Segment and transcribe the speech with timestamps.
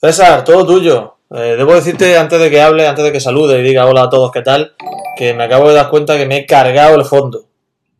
[0.00, 1.18] César, todo tuyo.
[1.30, 4.08] Eh, debo decirte antes de que hable, antes de que salude y diga hola a
[4.08, 4.74] todos, ¿qué tal?
[5.16, 7.44] Que me acabo de dar cuenta que me he cargado el fondo.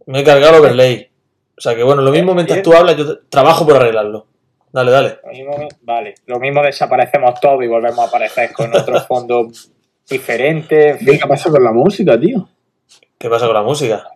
[0.07, 1.11] Me he cargado el overlay.
[1.57, 4.27] O sea que bueno, lo mismo mientras tú hablas, yo trabajo por arreglarlo.
[4.73, 5.19] Dale, dale.
[5.25, 9.49] Lo mismo, vale, lo mismo desaparecemos todos y volvemos a aparecer con otro fondo
[10.09, 10.97] diferente.
[11.05, 12.49] ¿Qué pasa con la música, tío?
[13.19, 14.09] ¿Qué pasa con la música?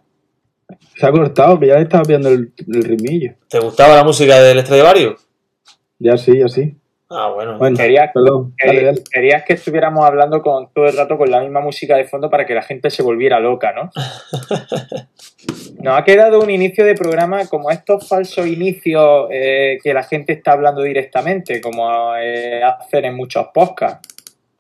[0.97, 3.35] Se ha cortado, que ya le estaba viendo el, el ritmillo.
[3.47, 5.21] ¿Te gustaba la música del Stradivarius?
[5.99, 6.75] Ya sí, ya sí.
[7.17, 7.59] Ah, bueno.
[7.59, 12.29] Bueno, Querías, que estuviéramos hablando con todo el rato con la misma música de fondo
[12.29, 13.91] para que la gente se volviera loca, ¿no?
[15.81, 20.33] Nos ha quedado un inicio de programa como estos falsos inicios eh, que la gente
[20.33, 24.09] está hablando directamente, como eh, hacen en muchos podcasts.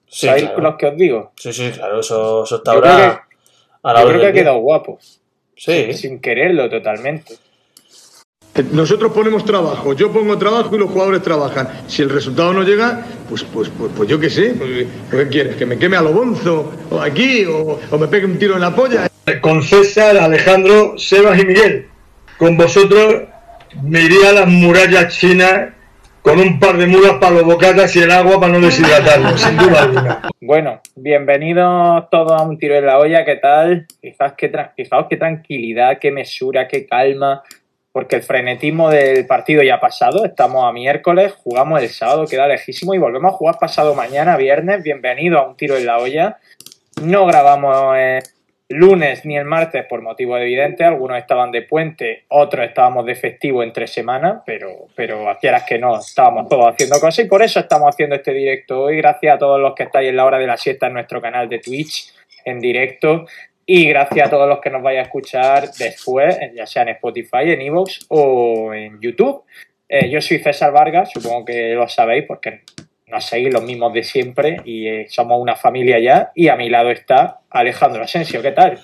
[0.06, 0.62] Sí, ¿Sabéis claro.
[0.62, 1.32] los que os digo?
[1.36, 3.28] Sí, sí, claro, eso, eso está Yo creo ahora
[3.82, 4.98] a la Yo creo que ha quedado guapo,
[5.56, 7.34] Sí, sin quererlo totalmente.
[8.70, 11.68] Nosotros ponemos trabajo, yo pongo trabajo y los jugadores trabajan.
[11.88, 15.56] Si el resultado no llega, pues, pues, pues, pues yo qué sé, pues, ¿qué quieres?
[15.56, 16.72] ¿Que me queme a lo bonzo?
[16.90, 17.44] ¿O aquí?
[17.46, 19.08] ¿O, o me pegue un tiro en la polla?
[19.40, 21.88] con César, Alejandro, Sebas y Miguel.
[22.36, 23.22] Con vosotros
[23.82, 25.70] me iría a las murallas chinas
[26.22, 29.56] con un par de mulas para los bocatas y el agua para no deshidratarlos, sin
[29.56, 30.28] duda alguna.
[30.40, 33.86] Bueno, bienvenidos todos a un tiro en la olla, ¿qué tal?
[34.00, 37.42] Fijaos qué, tra- fijaos qué tranquilidad, qué mesura, qué calma,
[37.94, 42.48] porque el frenetismo del partido ya ha pasado, estamos a miércoles, jugamos el sábado, queda
[42.48, 46.38] lejísimo y volvemos a jugar pasado mañana, viernes, bienvenido a un tiro en la olla.
[47.04, 48.18] No grabamos eh,
[48.68, 53.62] lunes ni el martes por motivos evidentes, algunos estaban de puente, otros estábamos de festivo
[53.62, 57.94] entre semanas, pero, pero quieras que no, estábamos todos haciendo cosas y por eso estamos
[57.94, 58.96] haciendo este directo hoy.
[58.96, 61.48] Gracias a todos los que estáis en la hora de la siesta en nuestro canal
[61.48, 62.12] de Twitch
[62.44, 63.26] en directo
[63.66, 67.52] y gracias a todos los que nos vais a escuchar después, ya sea en Spotify,
[67.52, 69.42] en Evox o en YouTube.
[69.88, 72.62] Eh, yo soy César Vargas, supongo que lo sabéis porque
[73.06, 76.32] nos seguís los mismos de siempre y eh, somos una familia ya.
[76.34, 78.80] Y a mi lado está Alejandro Asensio, ¿qué tal?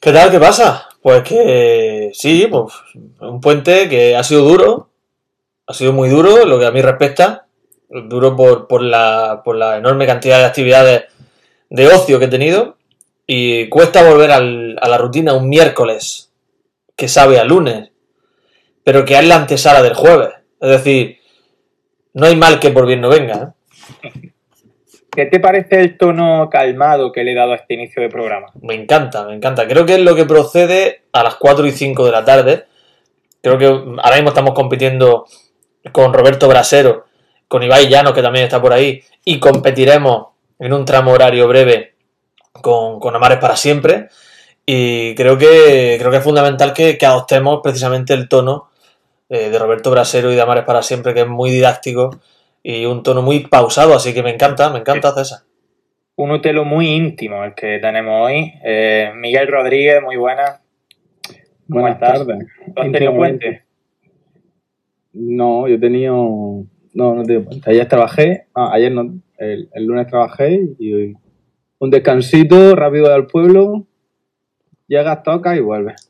[0.00, 0.30] ¿Qué tal?
[0.30, 0.88] ¿Qué pasa?
[1.00, 2.72] Pues que sí, pues
[3.20, 4.90] un puente que ha sido duro,
[5.66, 7.46] ha sido muy duro, lo que a mí respecta,
[7.88, 11.04] duro por, por, la, por la enorme cantidad de actividades
[11.70, 12.76] de ocio que he tenido
[13.34, 16.30] y cuesta volver al- a la rutina un miércoles
[16.94, 17.90] que sabe a lunes,
[18.84, 20.28] pero que es la antesala del jueves.
[20.60, 21.18] Es decir,
[22.14, 23.54] no hay mal que por bien no venga.
[24.02, 24.30] ¿eh?
[25.10, 28.48] ¿Qué te parece el tono calmado que le he dado a este inicio de programa?
[28.60, 29.66] Me encanta, me encanta.
[29.66, 32.64] Creo que es lo que procede a las 4 y 5 de la tarde.
[33.42, 35.26] Creo que ahora mismo estamos compitiendo
[35.90, 37.06] con Roberto Brasero,
[37.48, 40.28] con Ibai Llanos, que también está por ahí, y competiremos
[40.58, 41.91] en un tramo horario breve
[42.52, 44.08] con, con Amares para siempre.
[44.64, 48.68] Y creo que, creo que es fundamental que, que adoptemos precisamente el tono
[49.28, 52.20] eh, de Roberto Brasero y de Amares para siempre, que es muy didáctico
[52.62, 55.40] y un tono muy pausado, así que me encanta, me encanta César.
[56.14, 58.52] Un Utelo muy íntimo el que tenemos hoy.
[58.62, 60.60] Eh, Miguel Rodríguez, muy buena.
[61.68, 62.46] ¿Cómo Buenas tardes.
[62.74, 63.62] ¿Tú has tenido puente?
[65.14, 66.14] No, yo he tenido.
[66.94, 67.70] No, no he tenido puente.
[67.70, 68.46] Ayer trabajé.
[68.54, 69.14] ah, ayer no.
[69.38, 71.16] El, el lunes trabajé y hoy.
[71.82, 73.84] Un descansito rápido al pueblo.
[74.86, 76.08] Llegas, toca y vuelves.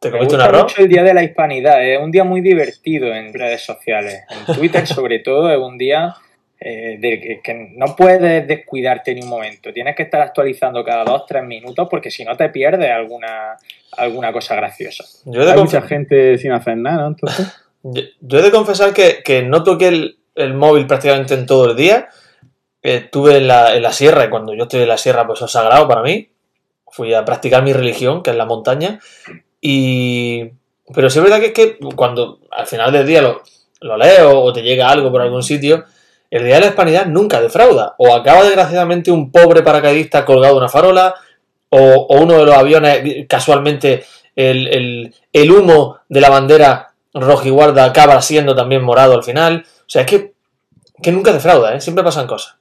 [0.00, 0.62] ¿Te comiste un gusta arroz?
[0.62, 4.22] mucho el Día de la Hispanidad, es un día muy divertido en redes sociales.
[4.30, 6.14] En Twitter, sobre todo, es un día
[6.60, 9.72] eh, de que, que no puedes descuidarte ni un momento.
[9.72, 13.56] Tienes que estar actualizando cada dos, tres minutos porque si no te pierdes alguna,
[13.96, 15.02] alguna cosa graciosa.
[15.24, 17.08] Yo he de Hay mucha gente sin hacer nada, ¿no?
[17.08, 17.44] Entonces.
[17.82, 21.70] Yo, yo he de confesar que, que no toqué el, el móvil prácticamente en todo
[21.70, 22.08] el día.
[22.82, 25.42] Eh, Estuve en la, en la sierra y cuando yo estoy en la sierra pues
[25.42, 26.30] es sagrado para mí.
[26.90, 28.98] Fui a practicar mi religión, que es la montaña.
[29.60, 30.44] Y...
[30.94, 33.42] Pero sí es verdad que es que cuando al final del día lo,
[33.80, 35.84] lo leo o te llega algo por algún sitio,
[36.30, 37.94] el Día de la Hispanidad nunca defrauda.
[37.98, 41.14] O acaba desgraciadamente un pobre paracaidista colgado de una farola,
[41.68, 47.84] o, o uno de los aviones, casualmente el, el- el humo de la bandera rojiguarda
[47.84, 49.66] acaba siendo también morado al final.
[49.80, 50.32] O sea, es que,
[51.02, 51.80] que nunca defrauda, ¿eh?
[51.82, 52.54] siempre pasan cosas.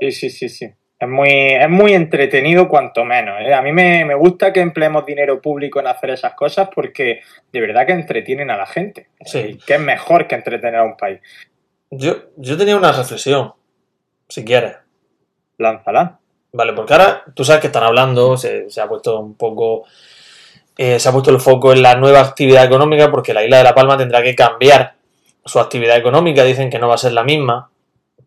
[0.00, 0.70] Sí, sí, sí, sí.
[0.98, 3.40] Es muy, es muy entretenido cuanto menos.
[3.42, 3.52] ¿eh?
[3.52, 7.20] A mí me, me gusta que empleemos dinero público en hacer esas cosas porque
[7.52, 9.08] de verdad que entretienen a la gente.
[9.24, 9.58] Sí.
[9.66, 11.20] Que es mejor que entretener a un país.
[11.90, 13.52] Yo, yo tenía una reflexión,
[14.28, 14.76] si quieres.
[15.58, 16.18] Lánzala.
[16.52, 19.84] Vale, porque ahora tú sabes que están hablando, se, se ha puesto un poco.
[20.78, 23.64] eh, se ha puesto el foco en la nueva actividad económica porque la isla de
[23.64, 24.94] La Palma tendrá que cambiar
[25.44, 26.42] su actividad económica.
[26.44, 27.70] Dicen que no va a ser la misma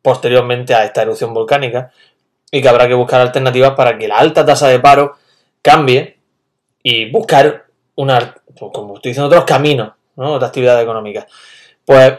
[0.02, 1.92] posteriormente a esta erupción volcánica
[2.52, 5.16] y que habrá que buscar alternativas para que la alta tasa de paro
[5.62, 6.18] cambie
[6.82, 7.66] y buscar
[7.96, 10.40] una, pues, como estoy diciendo, otros caminos ¿no?
[10.40, 11.28] de actividad económica.
[11.86, 12.14] Pues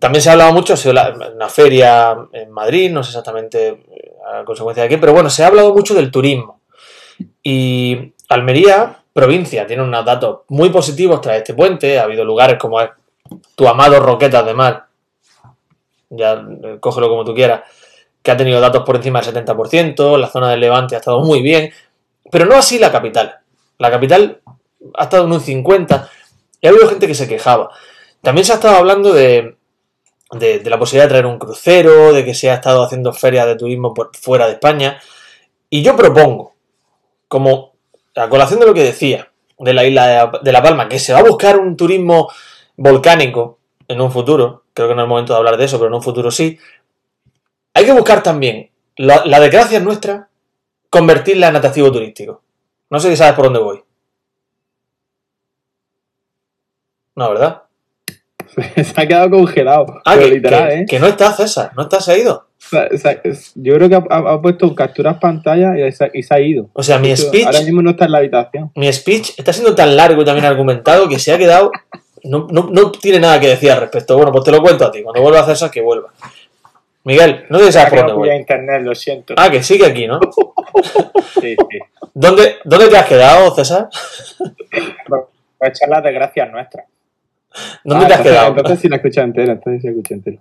[0.00, 3.68] también se ha hablado mucho, ha sido la- una feria en Madrid, no sé exactamente
[3.68, 6.60] eh, a consecuencia de qué, pero bueno, se ha hablado mucho del turismo.
[7.42, 11.98] Y Almería, provincia, tiene unos datos muy positivos tras este puente.
[11.98, 12.78] Ha habido lugares como
[13.54, 14.86] tu amado Roquetas de Mar,
[16.10, 17.62] ya eh, cógelo como tú quieras,
[18.22, 21.42] que ha tenido datos por encima del 70%, la zona del Levante ha estado muy
[21.42, 21.72] bien,
[22.30, 23.36] pero no así la capital.
[23.78, 24.40] La capital
[24.94, 26.08] ha estado en un 50%
[26.60, 27.70] y ha habido gente que se quejaba.
[28.22, 29.56] También se ha estado hablando de,
[30.32, 33.46] de, de la posibilidad de traer un crucero, de que se ha estado haciendo ferias
[33.46, 35.00] de turismo por fuera de España.
[35.70, 36.54] Y yo propongo,
[37.28, 37.74] como
[38.16, 41.12] a colación de lo que decía, de la isla de, de La Palma, que se
[41.12, 42.28] va a buscar un turismo
[42.76, 43.58] volcánico
[43.88, 45.94] en un futuro, creo que no es el momento de hablar de eso, pero en
[45.94, 46.58] un futuro sí,
[47.72, 50.28] hay que buscar también la, la desgracia nuestra,
[50.90, 52.42] convertirla en atractivo turístico.
[52.90, 53.82] No sé si sabes por dónde voy.
[57.14, 57.62] No, ¿verdad?
[58.84, 59.86] se ha quedado congelado.
[60.04, 60.86] Ah, que, literal, que- ¿eh?
[60.86, 62.46] que no está César, no está, se ha ido.
[62.58, 66.22] O sea, o sea, es- yo creo que ha, puesto capturas pantalla y se, y
[66.22, 66.68] se ha ido.
[66.74, 68.70] O sea, mi speech, Ahora mismo no está en la habitación.
[68.74, 71.70] mi speech está siendo tan largo y también argumentado que se ha quedado.
[72.26, 74.16] No, no- no tiene nada que decir al respecto.
[74.16, 75.02] Bueno, pues te lo cuento a ti.
[75.02, 76.12] Cuando vuelva a César, que vuelva.
[77.04, 78.36] Miguel, no sabes por quedado dónde pillado voy.
[78.40, 79.34] internet, lo siento.
[79.36, 80.18] Ah, que sigue aquí, ¿no?
[81.40, 81.78] Sí, sí.
[82.14, 83.88] ¿Dónde, ¿Dónde te has quedado, César?
[85.58, 86.86] Pues echar las desgracias nuestras.
[87.84, 88.48] ¿Dónde Ah, te has entonces- quedado?
[88.48, 90.38] Entonces sí la escucha entera, entonces sí la escucha entera.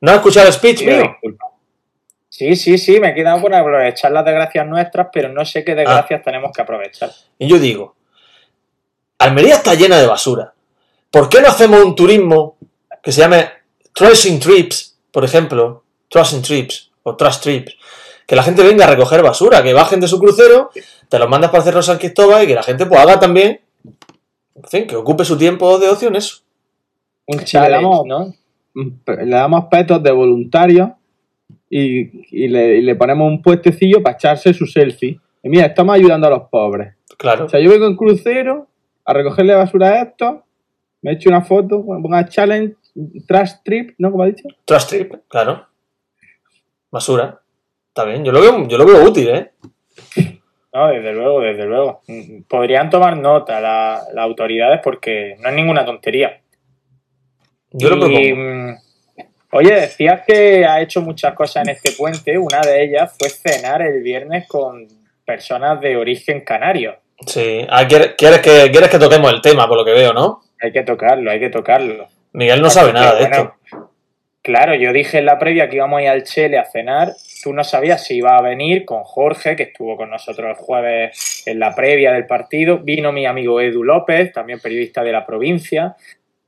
[0.00, 1.16] ¿No has escuchado el speech Pido mío?
[2.28, 5.74] Sí, sí, sí, me he quedado por aprovechar las desgracias nuestras, pero no sé qué
[5.74, 7.10] desgracias tenemos que aprovechar.
[7.38, 7.94] Y yo digo,
[9.18, 10.52] Almería está llena de basura.
[11.14, 12.56] ¿Por qué no hacemos un turismo
[13.02, 13.46] que se llame
[13.94, 15.84] Tracing Trips, por ejemplo?
[16.10, 17.76] Tracing Trips o Trash Trips.
[18.26, 20.70] Que la gente venga a recoger basura, que bajen de su crucero,
[21.08, 23.60] te los mandas para Cerro San Cristóbal y que la gente pues haga también,
[24.56, 26.38] en fin, que ocupe su tiempo de ocio en eso.
[27.26, 28.34] Un le challenge, damos- ¿no?
[29.06, 30.88] Le damos petos de voluntarios
[31.70, 35.20] y, y le, y le ponemos un puestecillo para echarse su selfie.
[35.42, 36.94] Y mira, estamos ayudando a los pobres.
[37.18, 37.44] Claro.
[37.44, 38.66] O sea, yo vengo en crucero
[39.04, 40.43] a recogerle basura a esto,
[41.04, 42.76] me echo una foto, ponga challenge,
[43.28, 44.10] trash trip, ¿no?
[44.10, 44.48] Como ha dicho.
[44.64, 45.66] Trash Trip, claro.
[46.90, 47.40] Basura.
[47.88, 49.50] Está bien, yo lo veo, yo lo veo útil, ¿eh?
[50.72, 52.00] No, desde luego, desde luego.
[52.48, 56.40] Podrían tomar nota la- las autoridades porque no es ninguna tontería.
[57.70, 58.00] Yo lo Y,
[58.32, 58.36] propongo.
[58.70, 58.74] mm,
[59.56, 62.36] Oye, decías que ha hecho muchas cosas en este puente.
[62.36, 64.88] Una de ellas fue cenar el viernes con
[65.24, 66.96] personas de origen canario.
[67.24, 67.64] Sí.
[67.70, 70.40] Ah, ¿quieres, quieres que, quieres que toquemos el tema, por lo que veo, ¿no?
[70.64, 72.06] Hay que tocarlo, hay que tocarlo.
[72.32, 73.84] Miguel no sabe nada de Bueno, esto.
[74.40, 77.12] Claro, yo dije en la previa que íbamos a ir al Chele a cenar.
[77.42, 81.42] Tú no sabías si iba a venir con Jorge, que estuvo con nosotros el jueves
[81.44, 82.78] en la previa del partido.
[82.78, 85.96] Vino mi amigo Edu López, también periodista de la provincia.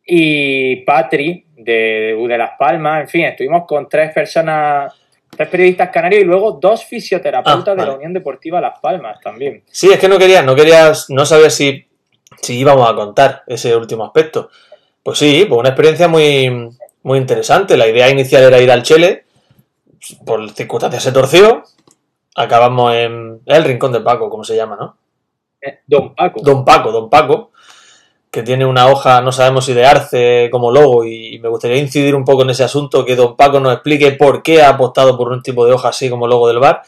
[0.05, 3.03] Y Patri, de U de Las Palmas.
[3.03, 4.95] En fin, estuvimos con tres personas,
[5.29, 9.63] tres periodistas canarios y luego dos fisioterapeutas Ah, de la Unión Deportiva Las Palmas también.
[9.71, 11.87] Sí, es que no querías, no querías, no sabías si,
[12.43, 14.51] si íbamos a contar ese último aspecto.
[15.03, 16.71] Pues sí, pues una experiencia muy,
[17.03, 17.77] muy interesante.
[17.77, 19.25] La idea inicial era ir al Chile,
[20.25, 21.63] por circunstancias se torció.
[22.35, 24.97] Acabamos en el Rincón de Paco, como se llama, ¿no?
[25.61, 26.41] Eh, Don Paco.
[26.43, 27.53] Don Paco, Don Paco,
[28.31, 32.15] que tiene una hoja, no sabemos si de arce como logo, y me gustaría incidir
[32.15, 35.33] un poco en ese asunto, que Don Paco nos explique por qué ha apostado por
[35.33, 36.83] un tipo de hoja así como logo del bar.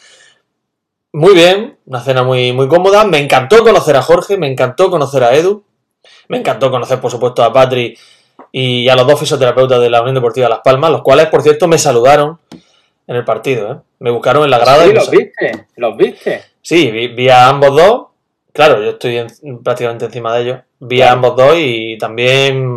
[1.13, 3.05] Muy bien, una cena muy, muy cómoda.
[3.05, 5.65] Me encantó conocer a Jorge, me encantó conocer a Edu,
[6.29, 7.97] me encantó conocer, por supuesto, a Patri
[8.53, 11.67] y a los dos fisioterapeutas de la Unión Deportiva Las Palmas, los cuales, por cierto,
[11.67, 12.39] me saludaron
[13.07, 13.73] en el partido.
[13.73, 13.77] ¿eh?
[14.01, 16.43] Me buscaron en la grada Sí, y los viste, los viste.
[16.61, 18.07] Sí, vi, vi a ambos dos.
[18.53, 20.59] Claro, yo estoy en- prácticamente encima de ellos.
[20.81, 22.77] Vi a ambos dos y también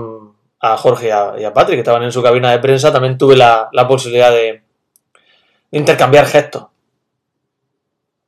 [0.61, 2.93] a Jorge y a, y a Patrick, que estaban en su cabina de prensa.
[2.93, 4.61] También tuve la, la posibilidad de,
[5.71, 6.65] de intercambiar gestos.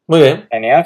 [0.07, 0.47] Muy bien.
[0.51, 0.85] Genial,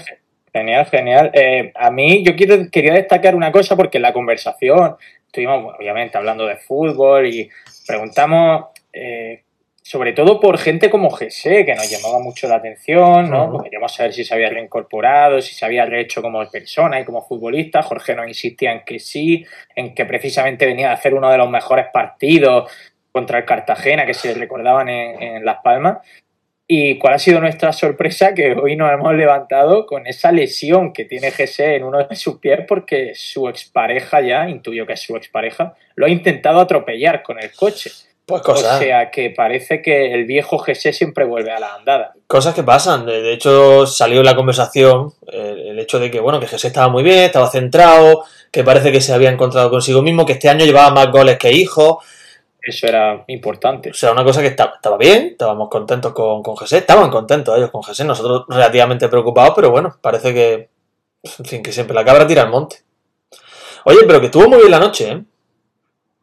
[0.53, 1.31] genial, genial.
[1.33, 4.95] Eh, a mí yo quiero, quería destacar una cosa porque en la conversación
[5.25, 7.50] estuvimos obviamente hablando de fútbol y
[7.86, 9.43] preguntamos eh,
[9.88, 13.50] sobre todo por gente como José, que nos llamaba mucho la atención, ¿no?
[13.50, 17.25] Porque queríamos saber si se había reincorporado, si se había rehecho como persona y como
[17.25, 17.81] futbolista.
[17.81, 21.50] Jorge nos insistía en que sí, en que precisamente venía a hacer uno de los
[21.50, 22.69] mejores partidos
[23.13, 26.00] contra el Cartagena que se recordaban en, en Las Palmas.
[26.69, 28.33] ¿Y cuál ha sido nuestra sorpresa?
[28.33, 32.39] Que hoy nos hemos levantado con esa lesión que tiene José en uno de sus
[32.39, 37.41] pies porque su expareja ya, intuyo que es su expareja, lo ha intentado atropellar con
[37.41, 37.91] el coche.
[38.25, 42.13] Pues O cosas, sea que parece que el viejo José siempre vuelve a la andada.
[42.27, 43.05] cosas que pasan.
[43.05, 47.03] De, hecho, salió en la conversación el hecho de que, bueno, que Jesús estaba muy
[47.03, 50.91] bien, estaba centrado, que parece que se había encontrado consigo mismo, que este año llevaba
[50.91, 52.03] más goles que hijos.
[52.69, 53.91] Eso era importante.
[53.91, 57.57] O sea, una cosa que estaba, estaba bien, estábamos contentos con, con José, estaban contentos
[57.57, 60.69] ellos con José, nosotros relativamente preocupados, pero bueno, parece que,
[61.39, 62.77] en fin, que siempre la cabra tira al monte.
[63.86, 65.24] Oye, pero que estuvo muy bien la noche, ¿eh?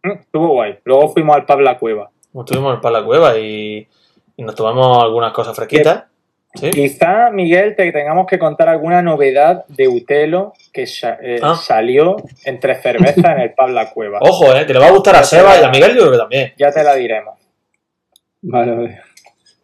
[0.02, 0.78] Mm, Estuvo guay.
[0.84, 2.10] Luego fuimos al pub La Cueva.
[2.34, 3.86] Estuvimos para la cueva y,
[4.36, 6.04] y nos tomamos algunas cosas fresquitas.
[6.54, 6.70] ¿Sí?
[6.70, 11.56] Quizá, Miguel, te tengamos que contar alguna novedad de Utelo que sa- eh, Ah.
[11.56, 14.18] salió entre cervezas en el pub La Cueva.
[14.22, 14.64] Ojo, ¿eh?
[14.64, 16.18] Que le va a gustar a Ya Seba la- y a Miguel, yo creo que
[16.18, 16.52] también.
[16.56, 17.34] Ya te la diremos.
[18.42, 19.00] Vale, vale.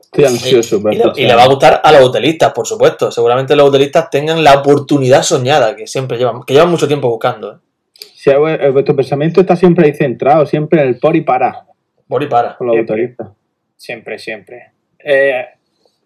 [0.01, 1.19] Estoy ansioso Y le, escuchar.
[1.21, 3.13] y le va a gustar a los hotelistas, por supuesto.
[3.13, 7.53] Seguramente los hotelistas tengan la oportunidad soñada que siempre llevan, que llevan mucho tiempo buscando.
[7.53, 7.57] ¿eh?
[7.93, 11.65] Si eh, vuestro pensamiento está siempre ahí centrado, siempre en el por y para,
[12.09, 12.57] Por y para.
[12.57, 12.95] con los Siempre.
[12.95, 13.29] autoristas.
[13.77, 14.73] Siempre, siempre.
[14.99, 15.45] Eh,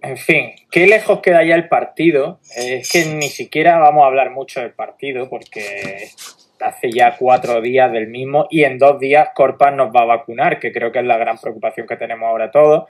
[0.05, 2.39] en fin, qué lejos queda ya el partido.
[2.57, 6.09] Es que ni siquiera vamos a hablar mucho del partido porque
[6.61, 10.59] hace ya cuatro días del mismo y en dos días Corpas nos va a vacunar,
[10.59, 12.85] que creo que es la gran preocupación que tenemos ahora todos.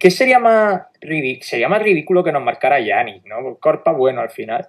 [0.00, 0.82] ¿Qué sería más,
[1.42, 3.56] sería más ridículo que nos marcara Yanis, ¿no?
[3.56, 4.66] Corpas, bueno, al final.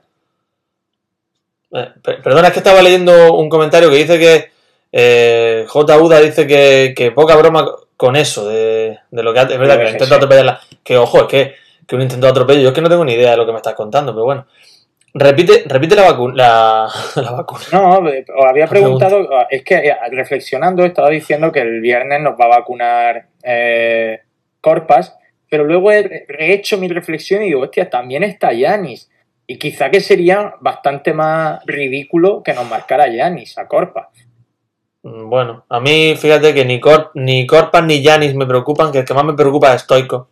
[1.72, 4.50] Eh, per- perdona, es que estaba leyendo un comentario que dice que
[4.91, 6.22] eh, J.
[6.22, 7.65] Dice que, que poca broma
[7.97, 9.39] con eso, de, de lo que.
[9.41, 10.59] Es verdad que intento atropellarla.
[10.83, 11.55] Que ojo, es que,
[11.87, 13.51] que un intento de atropello, yo es que no tengo ni idea de lo que
[13.51, 14.45] me estás contando, pero bueno.
[15.17, 16.33] Repite, repite la vacuna.
[16.35, 16.89] La,
[17.21, 17.63] la vacuna.
[17.71, 22.33] No, eh, os había preguntado, es que eh, reflexionando estaba diciendo que el viernes nos
[22.33, 24.19] va a vacunar eh,
[24.59, 25.17] Corpas,
[25.49, 29.09] pero luego he he hecho mi reflexión y digo, hostia, también está Yanis.
[29.47, 34.07] Y quizá que sería bastante más ridículo que nos marcara Yanis a Corpas.
[35.05, 39.00] Mm, Bueno, a mí, fíjate que ni, Cor, ni Corpas ni Yanis me preocupan, que
[39.00, 40.29] el que más me preocupa es Stoico.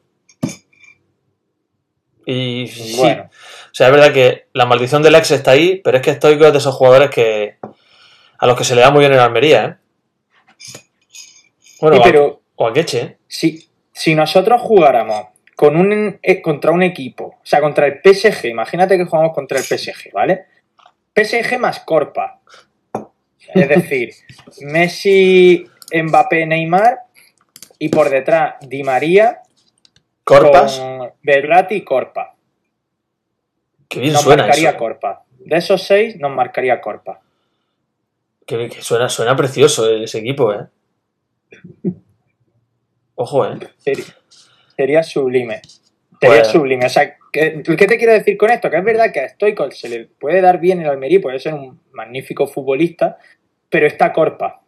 [2.26, 5.98] Y sí, Bueno, O sea, es verdad que la maldición del ex está ahí, pero
[5.98, 7.58] es que Stoico es de esos jugadores que
[8.40, 9.76] a los que se le da muy bien en Almería, ¿eh?
[11.82, 13.18] Bueno, Sí, o a- pero- o a Queche, ¿eh?
[13.28, 18.46] si, si nosotros jugáramos con un, eh, contra un equipo, o sea, contra el PSG,
[18.50, 20.46] imagínate que jugamos contra el PSG, ¿vale?
[21.14, 22.40] PSG más Corpa.
[23.54, 24.14] Es decir,
[24.62, 27.00] Messi, Mbappé, Neymar
[27.80, 29.42] y por detrás Di María
[30.24, 32.36] Corpas, con Berratti y Corpa.
[33.90, 34.78] que bien Nos suena marcaría eso.
[34.78, 35.26] Corpa.
[35.40, 37.20] De esos seis nos marcaría Corpa.
[38.46, 40.68] Que, que suena, suena precioso ese equipo, ¿eh?
[43.16, 43.60] Ojo, ¿eh?
[43.78, 44.06] Sería,
[44.76, 45.62] sería sublime.
[46.20, 46.86] Sería sublime.
[46.86, 48.70] O sea, ¿qué, qué te quiero decir con esto?
[48.70, 51.54] Que es verdad que a Stoico se le puede dar bien el Almería, puede ser
[51.54, 53.18] un magnífico futbolista,
[53.70, 54.62] pero está Corpa.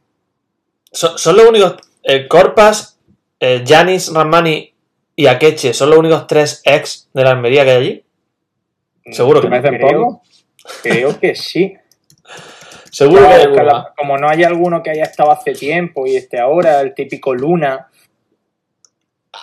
[0.92, 1.76] Son, son los únicos.
[2.04, 3.00] eh, Corpas,
[3.40, 4.74] eh, Yanis, Ramani
[5.16, 8.06] y Akeche son los únicos tres ex de la Almería que hay allí.
[9.12, 10.22] Seguro que ¿Te parecen creo, poco?
[10.82, 11.78] creo que sí.
[12.92, 13.46] Seguro que hay
[13.98, 17.88] como no hay alguno que haya estado hace tiempo y esté ahora, el típico Luna.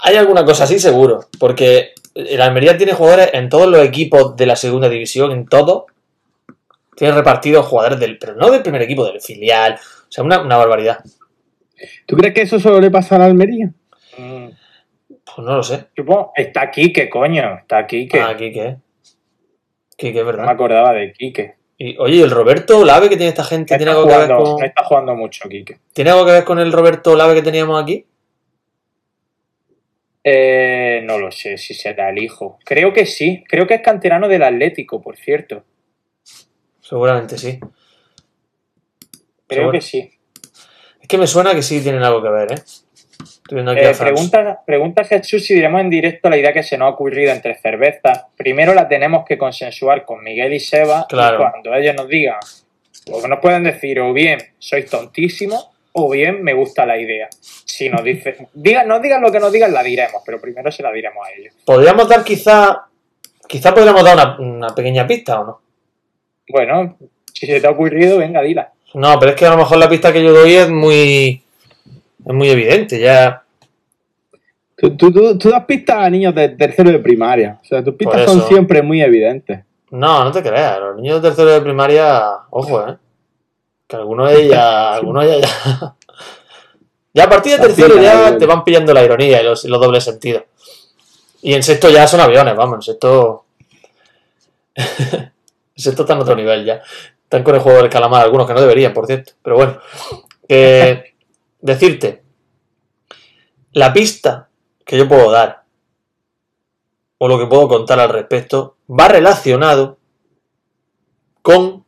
[0.03, 1.29] Hay alguna cosa así, seguro.
[1.39, 5.87] Porque el Almería tiene jugadores en todos los equipos de la segunda división, en todo.
[6.97, 8.19] Tiene repartidos jugadores del.
[8.19, 9.75] Pero no del primer equipo, del filial.
[9.75, 10.99] O sea, una, una barbaridad.
[12.07, 13.73] ¿Tú crees que eso solo le pasa a la Almería?
[14.19, 14.47] Mm,
[15.09, 15.87] Pues no lo sé.
[16.37, 17.59] está Quique, coño.
[17.61, 18.21] Está Quique.
[18.21, 18.77] Ah, Quique.
[19.97, 20.49] Quique, es no me verdad.
[20.51, 21.55] acordaba de Quique.
[21.79, 23.75] Y, oye, ¿y el Roberto Olave que tiene esta gente?
[23.75, 25.79] No ¿Tiene está, algo, que ver jugando, con, está jugando mucho Quique.
[25.93, 28.07] ¿Tiene algo que ver con el Roberto Olave que teníamos aquí?
[30.25, 32.59] Eh, no lo sé si será el hijo.
[32.65, 33.43] Creo que sí.
[33.49, 35.65] Creo que es canterano del Atlético, por cierto.
[36.81, 37.59] Seguramente sí.
[39.49, 39.73] Creo Seguro.
[39.73, 40.11] que sí.
[41.01, 42.63] Es que me suena que sí tienen algo que ver, ¿eh?
[43.23, 46.79] Estoy viendo aquí Eh, pregunta, pregunta Jesús si diremos en directo la idea que se
[46.79, 48.27] nos ha ocurrido entre cervezas.
[48.37, 51.07] Primero la tenemos que consensuar con Miguel y Seba.
[51.09, 51.37] Claro.
[51.37, 52.39] Y cuando ellos nos digan,
[53.11, 57.29] o nos pueden decir, o bien sois tontísimos, o bien me gusta la idea.
[57.41, 60.83] Si nos dicen, digan, nos digan lo que nos digan, la diremos, pero primero se
[60.83, 61.55] la diremos a ellos.
[61.65, 62.87] Podríamos dar quizá.
[63.47, 65.61] Quizá podríamos dar una, una pequeña pista o no.
[66.49, 66.97] Bueno,
[67.33, 68.73] si se te ha ocurrido, venga, dila.
[68.95, 71.43] No, pero es que a lo mejor la pista que yo doy es muy.
[72.25, 72.99] Es muy evidente.
[73.01, 73.43] Ya.
[74.77, 77.59] Tú, tú, tú- tú das pistas a niños de tercero de primaria.
[77.63, 79.61] O sea, tus pistas son siempre muy evidentes.
[79.91, 80.81] No, no te creas.
[80.81, 82.23] Los niños de tercero de primaria.
[82.51, 82.97] Ojo, ¿eh?
[83.93, 84.95] Que algunos de ya.
[84.95, 85.37] Algunos ya.
[85.39, 85.97] Ya,
[87.13, 90.45] ya a partir de tercero ya te van pillando la ironía y los, dobles sentidos.
[91.43, 92.77] Y en sexto ya son aviones, vamos.
[92.77, 93.45] En sexto.
[94.77, 95.33] en
[95.77, 96.81] sexto están a otro nivel ya.
[97.23, 99.33] Están con el juego del calamar, algunos que no deberían, por cierto.
[99.43, 99.79] Pero bueno.
[101.61, 102.23] Decirte.
[103.73, 104.49] La pista
[104.87, 105.65] que yo puedo dar.
[107.19, 108.77] O lo que puedo contar al respecto.
[108.89, 109.99] Va relacionado
[111.43, 111.85] con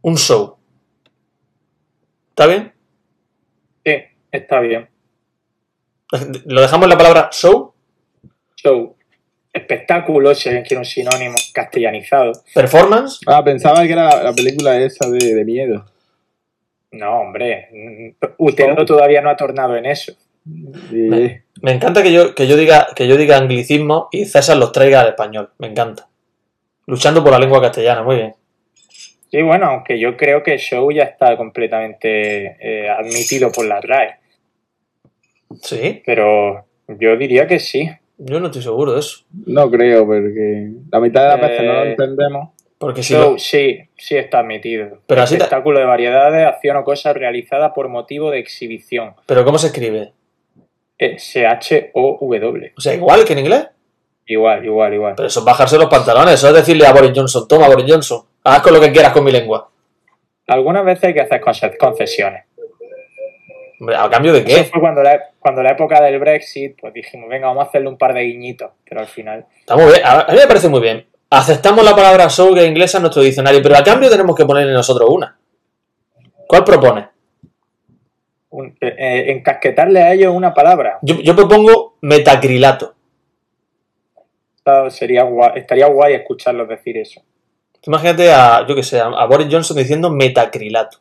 [0.00, 0.57] un show.
[2.38, 2.72] ¿Está bien?
[3.84, 3.94] Sí,
[4.30, 4.88] está bien.
[6.46, 7.74] Lo dejamos en la palabra show.
[8.54, 8.94] Show.
[9.52, 12.30] Espectáculo, si alguien quiere un sinónimo castellanizado.
[12.54, 13.18] Performance.
[13.26, 15.84] Ah, pensaba que era la, la película esa de, de miedo.
[16.92, 17.68] No, hombre.
[18.20, 20.12] mm, Utero todavía no ha tornado en eso.
[20.44, 24.70] Me- Me encanta que yo, que yo diga que yo diga anglicismo y César los
[24.70, 25.50] traiga al español.
[25.58, 26.06] Me encanta.
[26.86, 28.34] Luchando por la lengua castellana, muy bien.
[29.30, 34.16] Sí, bueno, aunque yo creo que show ya está completamente eh, admitido por la RAE.
[35.62, 37.88] Sí, Pero yo diría que sí.
[38.18, 39.24] yo no estoy seguro de eso.
[39.46, 42.48] No creo, porque la mitad de las veces no lo Eh, entendemos.
[42.78, 45.00] Porque si Show, lo- sí, sí está admitido.
[45.06, 49.14] Pero así ta- Espectáculo de variedades, acción o cosa realizada por motivo de exhibición.
[49.26, 50.12] Pero ¿cómo se escribe?
[50.96, 52.72] S-H-O-W.
[52.76, 53.66] O sea, igual que en inglés.
[54.26, 55.14] Igual, igual, igual.
[55.16, 58.22] Pero eso es bajarse los pantalones, eso es decirle a Boris Johnson, toma Boris Johnson,
[58.48, 59.70] haz con lo que quieras con mi lengua.
[60.46, 62.44] Algunas veces hay que hacer conce- concesiones.
[63.80, 64.64] Hombre, ¿a cambio de Eso qué?
[64.64, 67.98] fue cuando la, cuando la época del Brexit, pues dijimos, venga, vamos a hacerle un
[67.98, 68.70] par de guiñitos.
[68.88, 71.06] Pero al final, Está muy bien, a mí me parece muy bien.
[71.30, 75.08] Aceptamos la palabra es inglesa en nuestro diccionario, pero a cambio tenemos que ponerle nosotros
[75.10, 75.38] una.
[76.46, 77.08] ¿Cuál propone?
[78.50, 80.98] un- eh, eh, encasquetarle a ellos una palabra.
[81.02, 82.94] Yo, yo propongo metacrilato.
[84.90, 87.22] Sería guay- estaría guay escucharlos decir eso.
[87.86, 90.98] Imagínate a, yo que sé, a, Boris Johnson diciendo metacrilato.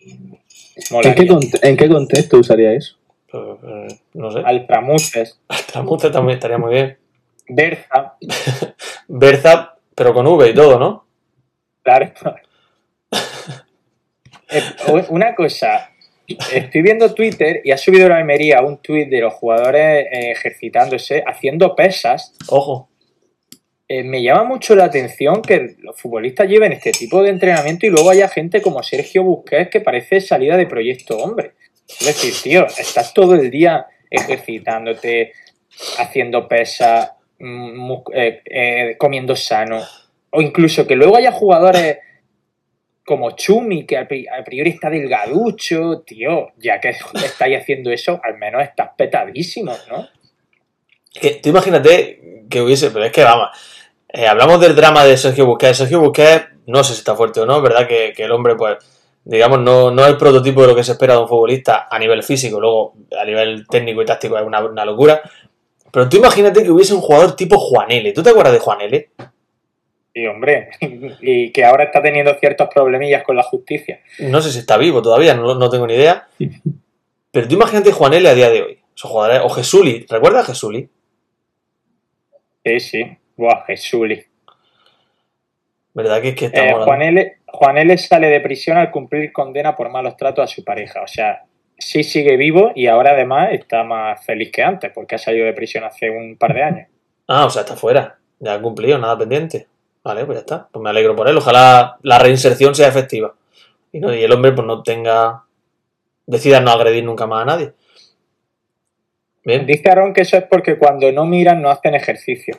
[0.00, 2.96] ¿En qué, cont- ¿En qué contexto usaría eso?
[3.30, 4.40] Pues, eh, no sé.
[4.44, 5.40] Altramuces,
[5.72, 6.98] Tramute también estaría muy bien.
[7.48, 8.16] Berza,
[9.08, 11.06] Berza, pero con V y todo, ¿no?
[11.82, 12.12] claro.
[14.50, 14.62] Eh,
[15.08, 15.90] Una cosa,
[16.26, 21.24] estoy viendo Twitter y ha subido la Almería un tuit de los jugadores eh, ejercitándose,
[21.26, 22.34] haciendo pesas.
[22.48, 22.88] Ojo.
[23.96, 27.90] Eh, me llama mucho la atención que los futbolistas lleven este tipo de entrenamiento y
[27.90, 31.52] luego haya gente como Sergio Busquets que parece salida de proyecto hombre.
[31.86, 35.32] Es decir, tío, estás todo el día ejercitándote,
[35.98, 39.80] haciendo pesas, mm, eh, eh, comiendo sano.
[40.30, 41.98] O incluso que luego haya jugadores
[43.04, 48.60] como Chumi, que al priori está delgaducho, tío, ya que estáis haciendo eso, al menos
[48.64, 50.08] estás petadísimo, ¿no?
[51.40, 53.50] Tú imagínate que hubiese, pero es que vamos,
[54.14, 55.78] eh, hablamos del drama de Sergio Busquets.
[55.78, 57.88] Sergio Busquets, no sé si está fuerte o no, ¿verdad?
[57.88, 58.76] Que, que el hombre, pues,
[59.24, 61.98] digamos, no, no es el prototipo de lo que se espera de un futbolista a
[61.98, 65.20] nivel físico, luego a nivel técnico y táctico es una, una locura.
[65.90, 68.12] Pero tú imagínate que hubiese un jugador tipo Juanele.
[68.12, 69.10] ¿Tú te acuerdas de Juanele?
[70.14, 70.70] Y hombre,
[71.20, 74.00] y que ahora está teniendo ciertos problemillas con la justicia.
[74.20, 76.28] No sé si está vivo todavía, no, no tengo ni idea.
[77.32, 78.78] Pero tú imagínate Juanele a día de hoy.
[79.02, 80.88] O Jesuli, ¿recuerdas a Jesuli?
[82.64, 83.18] Sí, sí.
[83.36, 84.24] Buah, Jesuli.
[85.94, 88.90] ¿Verdad que, es que Eh, estamos hablando- Juan, L, Juan L sale de prisión al
[88.90, 91.02] cumplir condena por malos tratos a su pareja.
[91.02, 91.44] O sea,
[91.78, 95.52] sí sigue vivo y ahora además está más feliz que antes porque ha salido de
[95.52, 96.88] prisión hace un par de años.
[97.28, 98.18] Ah, o sea, está fuera.
[98.40, 99.68] Ya ha cumplido, nada pendiente.
[100.02, 100.68] Vale, pues ya está.
[100.70, 101.36] Pues me alegro por él.
[101.36, 103.34] Ojalá la reinserción sea efectiva.
[103.92, 105.44] Y, no, y el hombre pues no tenga...
[106.26, 107.72] Decida no agredir nunca más a nadie.
[109.44, 109.64] Bien.
[109.66, 112.58] Dice Aaron que eso es porque cuando no miran no hacen ejercicio.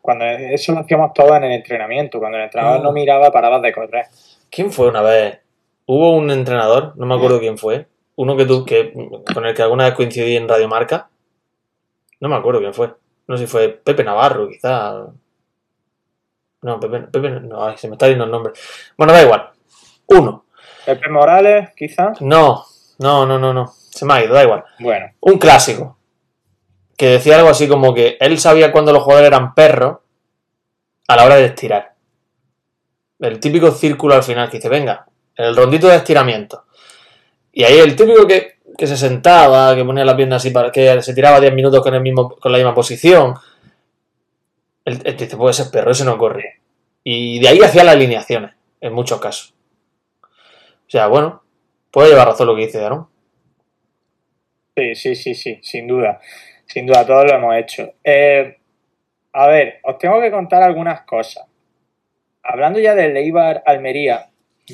[0.00, 2.18] Cuando eso lo hacíamos todos en el entrenamiento.
[2.18, 2.82] Cuando el entrenador Ah.
[2.82, 4.06] no miraba, parabas de correr.
[4.50, 5.38] ¿Quién fue una vez?
[5.86, 7.86] Hubo un entrenador, no me acuerdo quién fue.
[8.16, 8.92] Uno que tú, que,
[9.34, 11.08] con el que alguna vez coincidí en Radio Marca.
[12.20, 12.92] No me acuerdo quién fue.
[13.26, 15.06] No sé si fue Pepe Navarro, quizá.
[16.62, 18.52] No, Pepe, Pepe no, ay, se me está yendo el nombre.
[18.96, 19.50] Bueno, da igual.
[20.06, 20.44] Uno.
[20.84, 22.20] Pepe Morales, quizás.
[22.20, 22.64] No,
[22.98, 23.66] no, no, no, no.
[23.68, 24.64] Se me ha ido, da igual.
[24.78, 25.96] Bueno, Un clásico.
[27.00, 30.00] Que decía algo así como que él sabía cuando los jugadores eran perros
[31.08, 31.94] a la hora de estirar.
[33.18, 36.66] El típico círculo al final que dice, venga, el rondito de estiramiento.
[37.54, 41.00] Y ahí el típico que, que se sentaba, que ponía la pierna así para que
[41.00, 43.32] se tiraba 10 minutos con, el mismo, con la misma posición.
[44.84, 46.60] Él dice, puede ser perro, ese no corre.
[47.02, 48.50] Y de ahí hacía las alineaciones,
[48.82, 49.54] en muchos casos.
[50.22, 51.42] O sea, bueno,
[51.90, 53.08] puede llevar razón lo que dice Aaron.
[54.76, 56.20] Sí, sí, sí, sí, sin duda.
[56.72, 57.94] Sin duda, todos lo hemos hecho.
[58.04, 58.56] Eh,
[59.32, 61.44] a ver, os tengo que contar algunas cosas.
[62.44, 64.28] Hablando ya del Eibar Almería,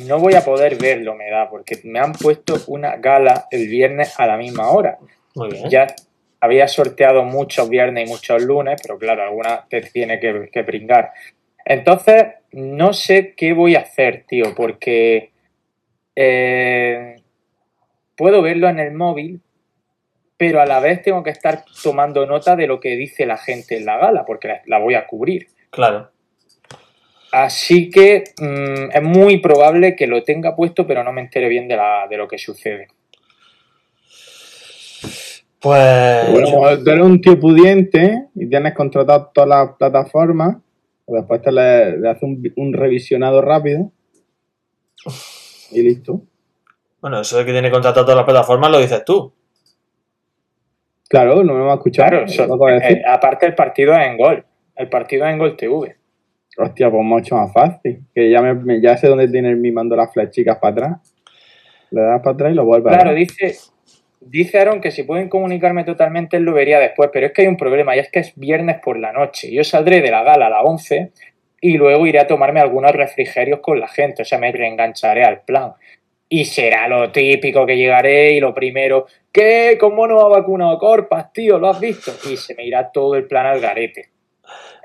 [0.06, 4.18] no voy a poder verlo, me da, porque me han puesto una gala el viernes
[4.20, 4.98] a la misma hora.
[5.34, 5.70] Muy bien.
[5.70, 5.86] Ya
[6.40, 11.12] había sorteado muchos viernes y muchos lunes, pero claro, alguna te tiene que, que pringar.
[11.64, 15.30] Entonces, no sé qué voy a hacer, tío, porque
[16.14, 17.16] eh,
[18.16, 19.40] puedo verlo en el móvil,
[20.36, 23.76] pero a la vez tengo que estar tomando nota de lo que dice la gente
[23.76, 25.48] en la gala, porque la, la voy a cubrir.
[25.70, 26.10] Claro.
[27.32, 31.68] Así que mm, es muy probable que lo tenga puesto, pero no me entere bien
[31.68, 32.88] de, la, de lo que sucede.
[35.60, 36.32] Pues.
[36.32, 40.56] Bueno, como tú eres un tío pudiente y tienes contratado todas las plataformas,
[41.04, 43.90] pues después te le, le haces un, un revisionado rápido
[45.72, 46.22] y listo.
[47.00, 49.32] Bueno, eso de que tiene contratado todas las plataformas lo dices tú.
[51.08, 52.08] Claro, no me va a escuchar.
[52.10, 52.98] Claro, decir.
[52.98, 54.44] eh, aparte el partido es en gol.
[54.74, 55.96] El partido es en gol TV.
[56.58, 58.00] Hostia, pues mucho más fácil.
[58.14, 61.14] Que ya, me, ya sé dónde tiene mi mando las flechicas para atrás.
[61.90, 63.18] Le das para atrás y lo vuelves a Claro, dar.
[63.18, 63.54] dice,
[64.20, 67.48] dice Aaron que si pueden comunicarme totalmente él lo vería después, pero es que hay
[67.48, 69.52] un problema y es que es viernes por la noche.
[69.52, 71.12] Yo saldré de la gala a las 11
[71.60, 75.42] y luego iré a tomarme algunos refrigerios con la gente, o sea, me reengancharé al
[75.42, 75.72] plan.
[76.28, 79.76] Y será lo típico que llegaré y lo primero, ¿qué?
[79.78, 81.58] ¿Cómo no ha vacunado Corpas, tío?
[81.58, 82.12] ¿Lo has visto?
[82.28, 84.10] Y se me irá todo el plan al garete.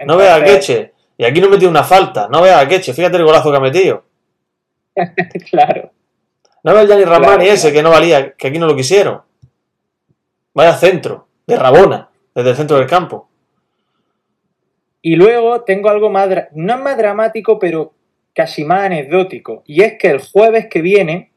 [0.06, 0.94] No veas a Queche.
[1.18, 2.28] Y aquí no metió una falta.
[2.32, 2.94] No veas a Queche.
[2.94, 4.04] Fíjate el golazo que ha metido.
[5.50, 5.92] Claro.
[6.64, 7.52] No veas Gianni Ramani Claro.
[7.54, 9.22] ese que no valía, que aquí no lo quisieron.
[10.54, 11.28] Vaya centro.
[11.48, 12.10] De Rabona.
[12.36, 13.30] Desde el centro del campo.
[15.02, 17.94] Y luego tengo algo más, no es más dramático, pero
[18.34, 19.64] casi más anecdótico.
[19.66, 21.31] Y es que el jueves que viene,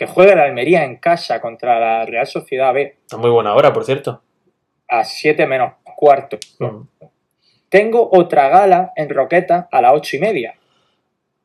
[0.00, 3.70] que juega la Almería en casa contra la Real Sociedad B, Está muy buena hora,
[3.70, 4.22] por cierto.
[4.88, 6.84] a 7 menos cuarto, Mm.
[7.68, 10.54] tengo otra gala en Roqueta a las 8 y media.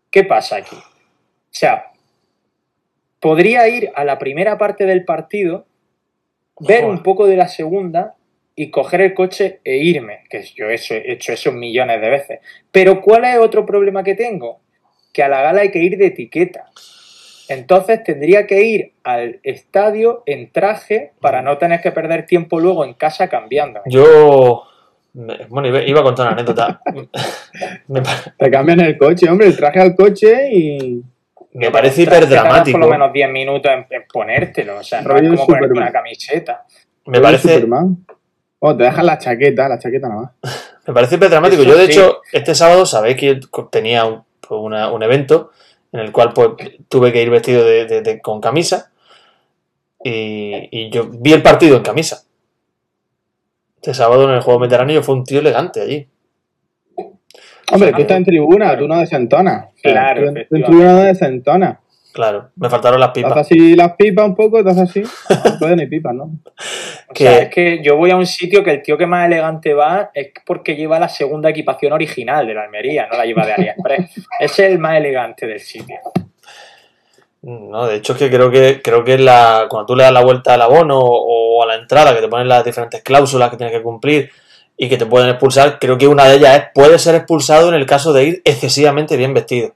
[0.09, 0.77] ¿Qué pasa aquí?
[0.77, 1.91] O sea,
[3.19, 5.65] podría ir a la primera parte del partido,
[6.61, 6.85] ver Joder.
[6.85, 8.15] un poco de la segunda
[8.55, 10.75] y coger el coche e irme, que yo he
[11.11, 12.39] hecho eso millones de veces.
[12.71, 14.61] Pero ¿cuál es otro problema que tengo?
[15.11, 16.71] Que a la gala hay que ir de etiqueta.
[17.49, 22.83] Entonces tendría que ir al estadio en traje para no tener que perder tiempo luego
[22.85, 23.81] en casa cambiando.
[23.85, 24.63] Yo.
[25.13, 26.81] me- Bueno, iba a contar una anécdota.
[28.37, 31.01] Te cambian el coche, hombre, el traje al coche y.
[31.53, 32.77] me parece hiper tardas dramático.
[32.77, 34.77] por lo menos 10 minutos en, en ponértelo.
[34.77, 36.65] O sea, no Rollo es como ponerte una camiseta.
[37.05, 38.05] Me rollo parece, Superman.
[38.59, 40.31] Oh, te dejan la chaqueta, la chaqueta nada más.
[40.87, 41.61] me parece hiper dramático.
[41.61, 41.91] Eso Yo, de sí.
[41.91, 45.51] hecho, este sábado sabéis que yo tenía un, pues, una- un evento
[45.95, 46.49] en el cual pues,
[46.89, 48.91] tuve que ir vestido de, de- de- con camisa.
[50.03, 52.23] Y, y yo vi el partido en camisa.
[53.77, 56.07] Este sábado en el juego mediterráneo fue un tío elegante allí.
[57.71, 57.95] Hombre, Claro.
[57.95, 59.65] tú estás en tribuna, tú no desentonas.
[59.73, 60.67] O sea, Claro, tú en- tú en efectivamente.
[60.67, 61.77] tribuna no desentonas.
[62.15, 63.35] Claro, me faltaron las pipas.
[63.35, 65.03] así las pipas un poco, haces así.
[65.45, 66.23] No puedes ni pipas, ¿no?
[67.09, 69.25] O Que- sea, es que yo voy a un sitio que el tío que más
[69.27, 73.45] elegante va es porque lleva la segunda equipación original de la Almería, no la lleva
[73.45, 74.11] de AliExpress.
[74.39, 75.97] es el más elegante del sitio.
[77.41, 80.23] No, de hecho es que creo que creo que la, cuando tú le das la
[80.23, 83.75] vuelta al abono o a la entrada, que te ponen las diferentes cláusulas que tienes
[83.75, 84.31] que cumplir
[84.77, 87.75] y que te pueden expulsar, creo que una de ellas es puede ser expulsado en
[87.75, 89.73] el caso de ir excesivamente bien vestido.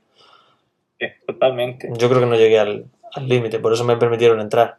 [1.25, 1.89] Totalmente.
[1.97, 2.85] Yo creo que no llegué al
[3.15, 4.75] al límite, por eso me permitieron entrar.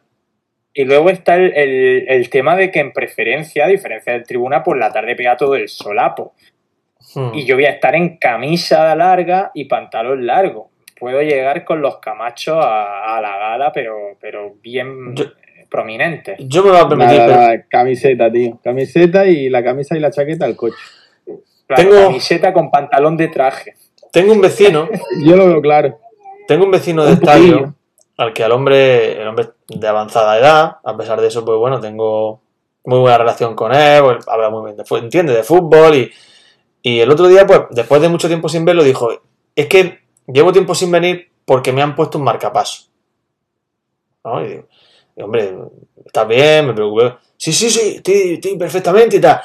[0.73, 4.63] Y luego está el, el- el tema de que en preferencia, a diferencia del tribuna,
[4.63, 6.33] por la tarde pega todo el solapo.
[7.13, 7.31] Hmm.
[7.33, 10.69] Y yo voy a estar en camisa larga y pantalón largo.
[10.97, 15.25] Puedo llegar con los camachos a, a la gala, pero, pero bien Yo-
[15.69, 16.37] prominentes.
[16.39, 18.59] Yo me voy a permitir, camiseta, tío.
[18.63, 20.75] Camiseta y la camisa y la chaqueta al coche.
[21.67, 23.73] Claro, Tengo- Camiseta con pantalón de traje.
[24.13, 24.87] tengo un vecino,
[25.25, 25.99] Yo lo veo claro.
[26.51, 27.75] Tengo un vecino de estadio
[28.17, 31.79] al que al hombre, el hombre de avanzada edad, a pesar de eso, pues bueno,
[31.79, 32.41] tengo
[32.83, 36.11] muy buena relación con él, pues, habla muy bien de entiende de fútbol y,
[36.81, 39.09] y el otro día, pues después de mucho tiempo sin verlo, dijo,
[39.55, 42.89] es que llevo tiempo sin venir porque me han puesto un marcapaso.
[44.25, 44.43] ¿No?
[44.45, 44.67] Y digo,
[45.21, 45.55] hombre,
[46.05, 46.67] ¿estás bien?
[46.67, 47.13] Me preocupé.
[47.37, 49.39] Sí, sí, sí, estoy, estoy perfectamente y tal.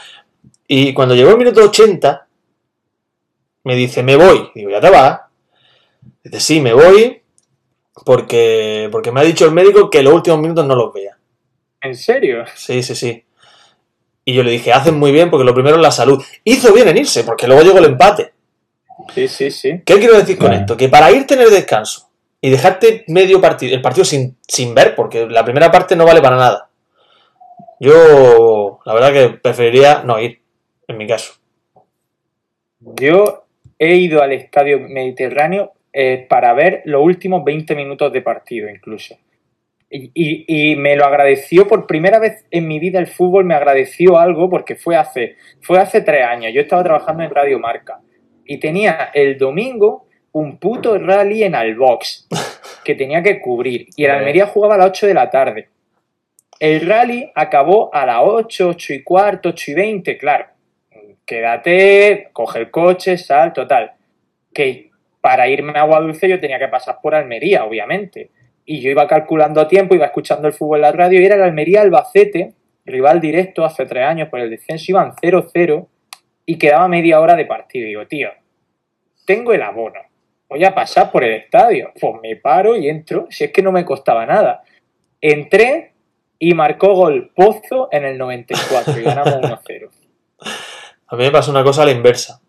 [0.66, 2.26] Y cuando llegó el minuto 80,
[3.62, 4.50] me dice, me voy.
[4.56, 5.20] Digo, ya te vas.
[6.26, 7.22] Dice, sí, me voy
[8.04, 11.16] porque, porque me ha dicho el médico que los últimos minutos no los vea.
[11.80, 12.44] ¿En serio?
[12.54, 13.24] Sí, sí, sí.
[14.24, 16.22] Y yo le dije, hacen muy bien porque lo primero es la salud.
[16.42, 18.32] Hizo bien en irse porque luego llegó el empate.
[19.14, 19.82] Sí, sí, sí.
[19.84, 20.62] ¿Qué quiero decir con Bueno.
[20.62, 20.76] esto?
[20.76, 22.10] Que para irte en el descanso
[22.40, 26.20] y dejarte medio partido, el partido sin, sin ver, porque la primera parte no vale
[26.20, 26.70] para nada.
[27.78, 30.40] Yo, la verdad que preferiría no ir,
[30.88, 31.34] en mi caso.
[32.80, 33.44] Yo
[33.78, 39.16] he ido al estadio Mediterráneo eh, para ver los últimos 20 minutos de partido, incluso.
[39.88, 43.54] Y, y- y me lo agradeció por primera vez en mi vida el fútbol, me
[43.54, 46.52] agradeció algo porque fue hace, fue hace tres años.
[46.52, 48.00] Yo estaba trabajando en Radio Marca
[48.44, 52.28] y tenía el domingo un puto rally en Albox
[52.84, 53.86] que tenía que cubrir.
[53.96, 55.68] Y el Almería jugaba a las 8 de la tarde.
[56.60, 60.46] El rally acabó a las 8, 8 y cuarto, 8 y 20, claro.
[61.24, 63.92] Quédate, coge el coche, sal, total.
[64.52, 64.85] Que
[65.26, 68.30] para irme a Agua Dulce yo tenía que pasar por Almería, obviamente.
[68.64, 71.34] Y yo iba calculando a tiempo, iba escuchando el fútbol en la radio y era
[71.34, 75.88] el Almería Albacete rival directo hace tres años por el descenso, iban 0-0
[76.46, 77.86] y quedaba media hora de partido.
[77.86, 78.28] Y digo, tío,
[79.26, 79.98] tengo el abono,
[80.48, 81.90] voy a pasar por el estadio.
[82.00, 84.62] Pues me paro y entro, si es que no me costaba nada.
[85.20, 85.94] Entré
[86.38, 89.90] y marcó gol Pozo en el 94 y ganamos 1-0.
[91.08, 92.40] A mí me pasó una cosa a la inversa.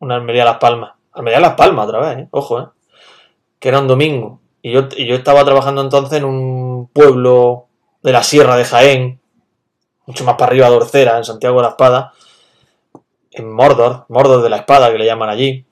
[0.00, 1.01] Una Almería Las Palmas.
[1.12, 2.28] Almería Las Palmas otra vez, ¿eh?
[2.30, 2.66] ojo, ¿eh?
[3.58, 4.40] que era un domingo.
[4.62, 7.66] Y yo, y yo estaba trabajando entonces en un pueblo
[8.02, 9.20] de la Sierra de Jaén,
[10.06, 12.12] mucho más para arriba de Orcera, en Santiago de la Espada,
[13.30, 15.64] en Mordor, Mordor de la Espada, que le llaman allí.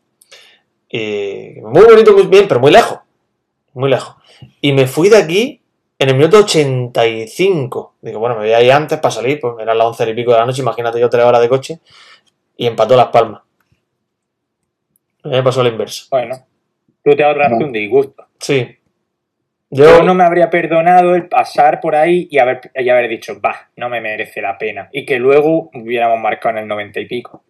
[0.88, 2.98] Y muy bonito, muy bien, pero muy lejos.
[3.74, 4.16] Muy lejos.
[4.60, 5.62] Y me fui de aquí
[5.98, 7.94] en el minuto 85.
[8.00, 10.32] Digo, bueno, me voy a ir antes para salir, pues eran las 11 y pico
[10.32, 11.80] de la noche, imagínate yo tres horas de coche.
[12.56, 13.42] Y empató Las Palmas.
[15.24, 16.04] A mí me pasó la inversa.
[16.10, 16.36] Bueno,
[17.04, 18.26] tú te ahorraste un disgusto.
[18.38, 18.76] Sí.
[19.70, 23.40] Yo Yo no me habría perdonado el pasar por ahí y haber, y haber dicho,
[23.40, 24.88] va, no me merece la pena.
[24.92, 27.44] Y que luego hubiéramos marcado en el 90 y pico.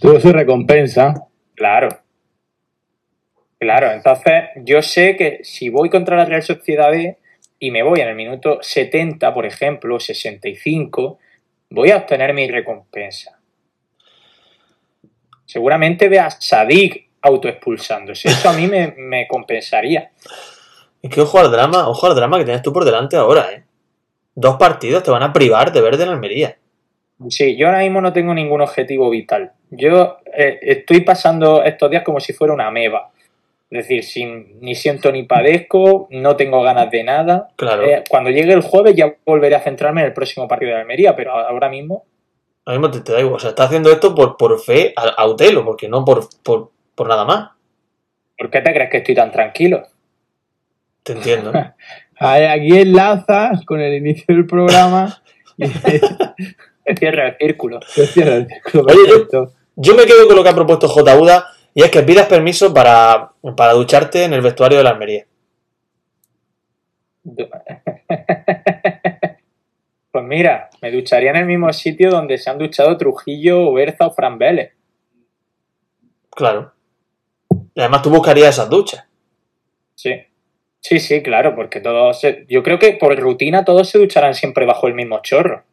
[0.00, 1.14] Todo eso es recompensa.
[1.54, 1.88] Claro.
[3.58, 7.16] Claro, entonces yo sé que si voy contra la Real Sociedad B
[7.58, 11.18] y me voy en el minuto 70, por ejemplo, 65,
[11.70, 13.37] voy a obtener mi recompensa.
[15.48, 18.28] Seguramente vea a Sadik autoexpulsándose.
[18.28, 20.10] Eso a mí me, me compensaría.
[21.00, 23.64] Es que ojo al drama, ojo al drama que tienes tú por delante ahora, ¿eh?
[24.34, 26.58] Dos partidos te van a privar de ver de la Almería.
[27.30, 29.52] Sí, yo ahora mismo no tengo ningún objetivo vital.
[29.70, 33.10] Yo eh, estoy pasando estos días como si fuera una ameba.
[33.70, 37.48] Es decir, sin, ni siento ni padezco, no tengo ganas de nada.
[37.56, 37.84] Claro.
[37.84, 41.16] Eh, cuando llegue el jueves ya volveré a centrarme en el próximo partido de Almería,
[41.16, 42.04] pero ahora mismo
[42.68, 43.36] Ahora mismo te, te da igual.
[43.36, 46.70] O sea, estás haciendo esto por, por fe a, a Utelo, porque no por, por,
[46.94, 47.50] por nada más.
[48.36, 49.86] ¿por qué te crees que estoy tan tranquilo?
[51.02, 51.50] Te entiendo.
[52.20, 52.48] ¿eh?
[52.48, 55.22] Aquí enlaza con el inicio del programa
[55.56, 55.64] y
[56.98, 57.80] Cierra el círculo.
[57.82, 59.26] cierra el círculo Oye.
[59.76, 61.18] Yo me quedo con lo que ha propuesto J.
[61.18, 65.24] Uda y es que pidas permiso para, para ducharte en el vestuario de la Almería.
[70.10, 74.10] Pues mira, me ducharía en el mismo sitio donde se han duchado Trujillo, Berza o
[74.10, 74.72] Fran Vélez.
[76.30, 76.72] Claro.
[77.74, 79.04] Y además tú buscarías esas duchas.
[79.94, 80.14] Sí.
[80.80, 82.20] Sí, sí, claro, porque todos.
[82.20, 85.64] se- Yo creo que por rutina todos se ducharán siempre bajo el mismo chorro.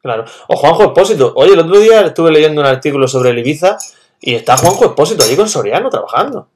[0.00, 0.24] Claro.
[0.48, 1.32] O Juanjo Expósito.
[1.36, 3.78] Oye, el otro día estuve leyendo un artículo sobre el Ibiza
[4.20, 6.48] y está Juanjo Expósito allí con Soriano trabajando.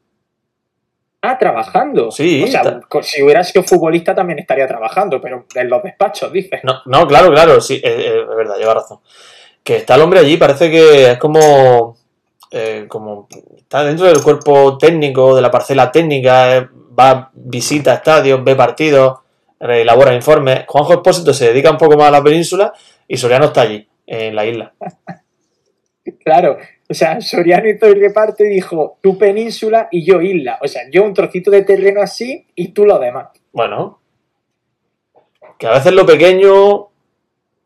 [1.22, 2.10] Ah, trabajando.
[2.10, 6.60] Sí, O sea, si hubiera sido futbolista también estaría trabajando, pero en los despachos, dices.
[6.62, 9.00] No, no, claro, claro, sí, eh, eh, es verdad, lleva razón.
[9.64, 11.96] Que está el hombre allí, parece que es como,
[12.52, 18.44] eh, como está dentro del cuerpo técnico, de la parcela técnica, eh, va, visita estadios,
[18.44, 19.18] ve partidos,
[19.58, 20.64] elabora informes.
[20.68, 22.72] Juanjo Expósito se dedica un poco más a la península
[23.08, 24.72] y Soriano está allí, en la isla.
[26.12, 26.58] Claro.
[26.88, 30.58] O sea, Soriano hizo el reparto y dijo, tú península y yo isla.
[30.62, 33.28] O sea, yo un trocito de terreno así y tú lo demás.
[33.52, 34.00] Bueno,
[35.58, 36.88] que a veces lo pequeño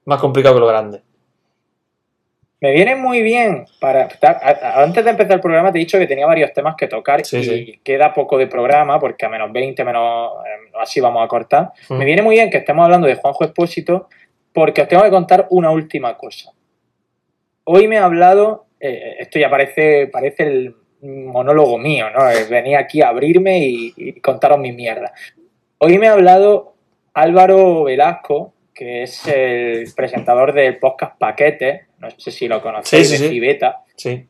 [0.07, 1.03] más complicado que lo grande.
[2.63, 4.09] Me viene muy bien para...
[4.75, 7.39] Antes de empezar el programa te he dicho que tenía varios temas que tocar Sí,
[7.39, 7.81] y sí.
[7.83, 10.33] queda poco de programa porque a menos 20, menos...
[10.47, 11.73] eh, así vamos a cortar.
[11.89, 11.95] Mm.
[11.95, 14.09] Me viene muy bien que estemos hablando de Juanjo Expósito
[14.53, 16.53] porque os tengo que contar una última cosa.
[17.73, 22.25] Hoy me ha hablado, eh, esto ya parece, parece el monólogo mío, ¿no?
[22.51, 25.13] Venía aquí a abrirme y, y contaros mi mierda.
[25.79, 26.75] Hoy me ha hablado
[27.15, 33.17] Álvaro Velasco, que es el presentador del podcast Paquete, no sé si lo conocéis, Sí,
[33.17, 33.35] sí, de sí.
[33.35, 34.27] Cibeta, Sí.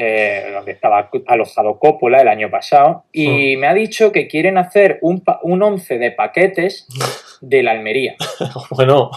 [0.00, 5.00] Eh, donde estaba alojado Coppola el año pasado, y me ha dicho que quieren hacer
[5.02, 6.86] un, 11 de paquetes
[7.40, 8.14] de la Almería.
[8.70, 9.10] Bueno,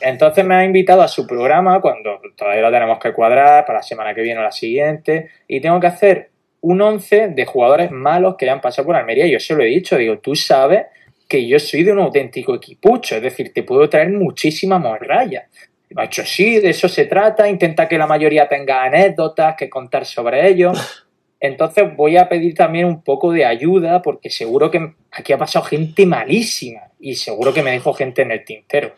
[0.00, 3.82] Entonces me ha invitado a su programa cuando todavía lo tenemos que cuadrar para la
[3.82, 6.30] semana que viene o la siguiente y tengo que hacer
[6.62, 9.26] un 11 de jugadores malos que hayan pasado por Almería.
[9.26, 10.86] Y yo se lo he dicho, digo, tú sabes
[11.28, 15.46] que yo soy de un auténtico equipucho, es decir, te puedo traer muchísima morralla.
[15.90, 19.68] Me ha dicho, sí, de eso se trata, intenta que la mayoría tenga anécdotas que
[19.68, 21.06] contar sobre ellos.
[21.40, 25.64] Entonces voy a pedir también un poco de ayuda porque seguro que aquí ha pasado
[25.64, 28.94] gente malísima y seguro que me dejo gente en el tintero.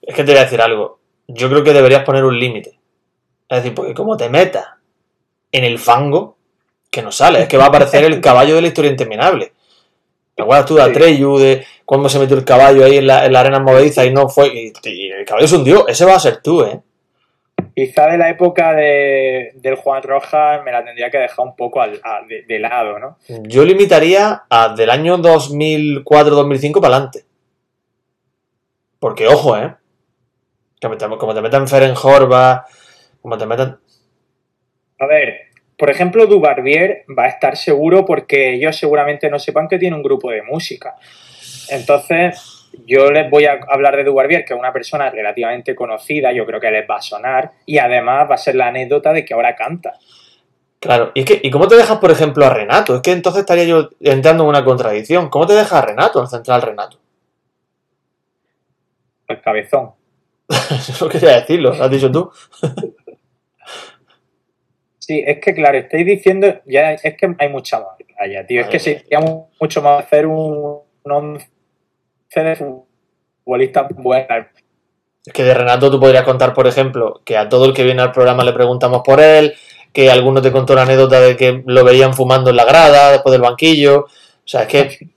[0.00, 1.00] es que te voy a decir algo.
[1.28, 2.78] Yo creo que deberías poner un límite.
[3.48, 4.66] Es decir, porque como te metas
[5.52, 6.38] en el fango,
[6.90, 9.52] que no sale, es que va a aparecer el caballo de la historia interminable.
[10.42, 10.82] ¿Te acuerdas tú de.
[10.82, 14.12] Atreyu, de cuando se metió el caballo ahí en la, en la arena movediza y
[14.12, 14.48] no fue.
[14.48, 15.86] Y, y el caballo se hundió.
[15.88, 16.80] Ese va a ser tú, ¿eh?
[17.74, 21.80] Quizá de la época de, del Juan Rojas me la tendría que dejar un poco
[21.80, 23.16] al- a- de, de lado, ¿no?
[23.44, 27.24] Yo limitaría a del año 2004-2005 para adelante.
[28.98, 29.74] Porque, ojo, ¿eh?
[30.80, 32.66] Te- como te metan Feren Horva,
[33.20, 33.78] como te metan...
[34.98, 35.41] A ver,
[35.82, 40.02] por ejemplo, Dubarbier va a estar seguro porque ellos seguramente no sepan que tiene un
[40.04, 40.94] grupo de música.
[41.70, 46.46] Entonces, yo les voy a hablar de Dubarbier, que es una persona relativamente conocida, yo
[46.46, 49.34] creo que les va a sonar, y además va a ser la anécdota de que
[49.34, 49.94] ahora canta.
[50.78, 52.94] Claro, y es que, ¿y cómo te dejas, por ejemplo, a Renato?
[52.94, 55.30] Es que entonces estaría yo entrando en una contradicción.
[55.30, 57.00] ¿Cómo te dejas a Renato, al central Renato?
[59.26, 59.94] El cabezón.
[60.48, 62.30] Eso quería decirlo, lo has dicho tú.
[65.04, 67.88] Sí, es que claro, estáis diciendo, ya es que hay mucha más
[68.20, 68.60] allá, tío.
[68.60, 71.48] Es que sería mu- mucho más hacer un, un once
[72.36, 72.54] de
[73.44, 74.46] futbolistas buenos.
[75.26, 78.00] Es que de Renato tú podrías contar, por ejemplo, que a todo el que viene
[78.00, 79.54] al programa le preguntamos por él,
[79.92, 83.32] que alguno te contó la anécdota de que lo veían fumando en la grada, después
[83.32, 84.02] del banquillo.
[84.04, 84.08] O
[84.46, 85.08] sea, es que...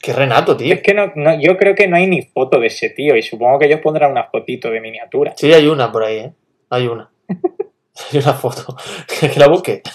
[0.00, 0.72] Que Renato, tío.
[0.72, 3.22] Es que no, no- yo creo que no hay ni foto de ese tío y
[3.22, 5.34] supongo que ellos pondrán una fotito de miniatura.
[5.36, 6.32] Sí, hay una por ahí, ¿eh?
[6.70, 7.10] Hay una.
[8.12, 8.76] Hay una foto.
[9.08, 9.82] que la busque.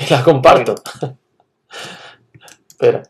[0.00, 0.74] Y la comparto.
[2.68, 3.02] Espera.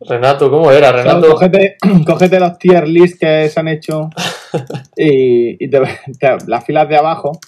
[0.00, 0.90] Renato, ¿cómo era?
[0.92, 1.32] Claro, Renato.
[1.32, 4.10] cógete, cógete los tier list que se han hecho
[4.96, 5.80] y, y te,
[6.18, 7.38] te- las filas de abajo.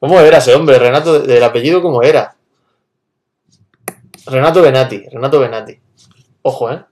[0.00, 0.76] ¿Cómo era ese hombre?
[0.80, 2.34] Renato, del apellido, ¿cómo era?
[4.26, 5.04] Renato Benati.
[5.08, 5.78] Renato Benati.
[6.42, 6.82] Ojo, ¿eh?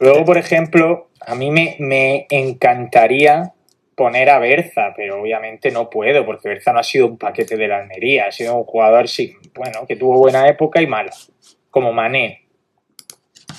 [0.00, 3.52] Luego, por ejemplo, a mí me, me encantaría
[3.98, 7.66] poner a Berza, pero obviamente no puedo, porque Berza no ha sido un paquete de
[7.66, 11.10] la Almería, ha sido un jugador, sí, bueno, que tuvo buena época y mala,
[11.68, 12.46] como Mané.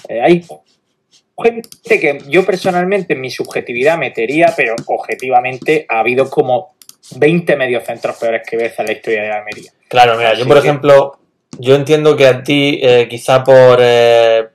[0.07, 0.45] Eh, hay
[1.43, 6.75] gente que yo personalmente en mi subjetividad metería, pero objetivamente ha habido como
[7.17, 9.71] 20 mediocentros peores que Berza en la historia de la Almería.
[9.89, 11.19] Claro, mira, yo por que- ejemplo,
[11.59, 14.47] yo entiendo que a ti, eh, quizá por, eh,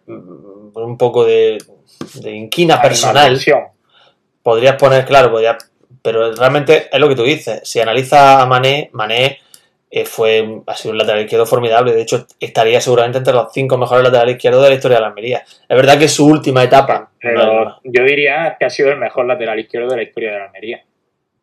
[0.72, 1.58] por un poco de,
[2.14, 3.38] de inquina personal,
[4.42, 5.56] podrías poner, claro, podrías,
[6.04, 7.62] pero realmente es lo que tú dices.
[7.64, 9.38] Si analiza a Mané, Mané
[9.90, 11.94] eh, fue, ha sido un lateral izquierdo formidable.
[11.94, 15.06] De hecho, estaría seguramente entre los cinco mejores laterales izquierdos de la historia de la
[15.08, 15.38] Almería.
[15.66, 17.08] Es verdad que es su última etapa.
[17.18, 20.38] Pero no- yo diría que ha sido el mejor lateral izquierdo de la historia de
[20.40, 20.84] la Almería.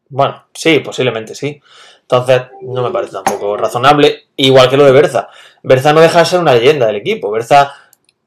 [0.10, 1.60] Bueno, sí, posiblemente sí.
[2.02, 4.26] Entonces, no me parece tampoco razonable.
[4.36, 5.30] Igual que lo de Berza.
[5.64, 7.32] Berza no deja de ser una leyenda del equipo.
[7.32, 7.74] Berza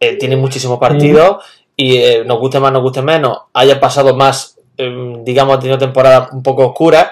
[0.00, 1.44] eh, tiene muchísimos partidos
[1.76, 5.78] y eh, nos guste más, nos guste menos, haya pasado más, eh, digamos, ha tenido
[5.78, 7.10] temporadas un poco oscuras.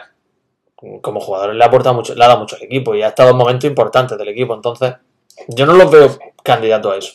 [1.00, 3.30] Como jugador le ha aportado mucho, le ha dado mucho al equipo y ha estado
[3.30, 4.54] en momentos importantes del equipo.
[4.54, 4.94] Entonces,
[5.48, 6.08] yo no los veo
[6.42, 7.12] candidatos a eso.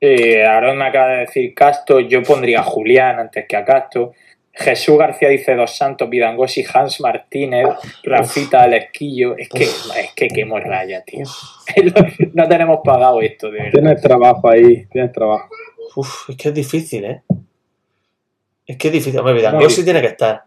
[0.00, 4.12] Eh, Aaron me acaba de decir Casto, yo pondría a Julián antes que a Casto.
[4.52, 7.66] Jesús García dice Dos Santos, Vidangosi, Hans Martínez,
[8.02, 9.36] Rafita Alesquillo.
[9.36, 11.24] Es que, es que qué morralla, tío.
[12.32, 13.72] No tenemos pagado esto, de verdad.
[13.72, 15.48] Tienes trabajo ahí, tienes trabajo.
[15.94, 17.22] Uf, es que es difícil, ¿eh?
[18.66, 19.18] Es que es difícil.
[19.20, 20.44] Hombre, Vidangosi tiene que estar.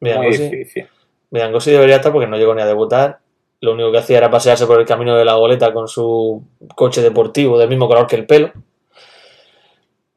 [0.00, 0.88] Vidangosi-.
[1.30, 3.18] Mirangosi debería estar porque no llegó ni a debutar.
[3.60, 7.00] Lo único que hacía era pasearse por el camino de la goleta con su coche
[7.00, 8.52] deportivo del mismo color que el pelo.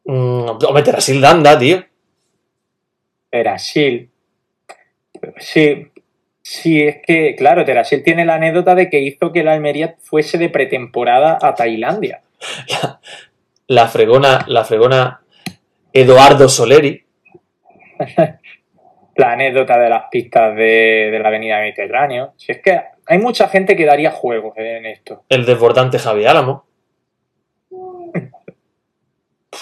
[0.04, 1.84] Mm, o meter a Sildanda, tío.
[3.30, 4.10] Terasil.
[5.38, 5.88] Sí,
[6.42, 10.38] sí, es que, claro, Terasil tiene la anécdota de que hizo que la Almería fuese
[10.38, 12.22] de pretemporada a Tailandia.
[13.70, 15.20] La fregona, la fregona
[16.02, 17.04] Eduardo Soleri.
[19.16, 22.34] La anécdota de las pistas de, de la avenida Mediterráneo.
[22.38, 25.24] Si es que hay mucha gente que daría juegos en esto.
[25.28, 26.66] El desbordante Javi Álamo.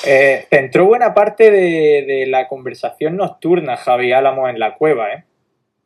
[0.06, 5.24] Eh, centró buena parte de, de la conversación nocturna Javi Álamo en la cueva, ¿eh?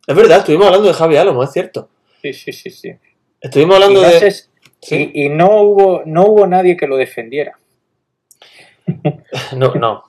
[0.07, 1.89] Es verdad, estuvimos hablando de Javi Álamo, es cierto.
[2.21, 2.91] Sí, sí, sí, sí.
[3.39, 4.19] Estuvimos Y hablando no, de.
[4.19, 4.49] sé si-
[4.81, 5.11] Sí.
[5.13, 7.59] y- y no hubo, no hubo nadie que lo defendiera.
[9.55, 10.03] No, no.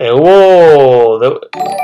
[0.00, 1.18] Eh, hubo.
[1.18, 1.30] De,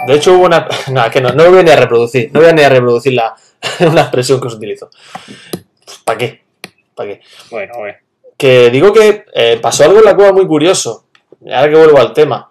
[0.06, 0.66] de hecho, hubo una.
[0.90, 2.30] No, es que no, no voy ni a reproducir.
[2.32, 3.34] No voy ni a reproducir la,
[3.80, 4.88] una expresión que os utilizo.
[6.02, 6.42] ¿Para qué?
[6.94, 7.20] ¿Para qué?
[7.50, 7.98] Bueno, bueno.
[8.38, 11.04] Que digo que eh, pasó algo en la cueva muy curioso.
[11.42, 12.50] Ahora que vuelvo al tema.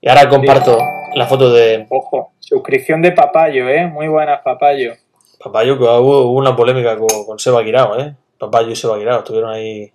[0.00, 0.78] Y ahora comparto
[1.14, 3.86] la foto de Ojo, suscripción de Papayo, ¿eh?
[3.88, 4.94] Muy buenas, Papayo.
[5.42, 8.14] Papayo, que hubo, una polémica con, con Seba Guirao, ¿eh?
[8.38, 9.92] Papayo y Seba Guirao estuvieron ahí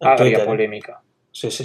[0.00, 0.40] en Twitter.
[0.40, 0.44] ¿eh?
[0.46, 1.02] polémica.
[1.30, 1.62] Sí, sí,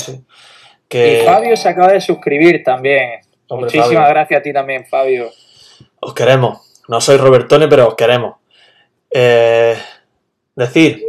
[0.89, 0.97] sí.
[0.97, 3.21] Y Que, Fabio se acaba de suscribir también.
[3.47, 4.09] Hombre, Muchísimas Fabio.
[4.09, 5.29] gracias a ti también, Fabio.
[5.99, 6.83] Os queremos.
[6.87, 8.37] No soy Robertone, pero os queremos.
[9.09, 9.75] Eh,
[10.55, 11.03] decir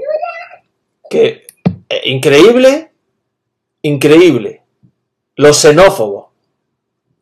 [1.11, 1.47] que
[1.89, 2.91] eh, increíble,
[3.83, 4.63] increíble,
[5.37, 6.27] los xenófobos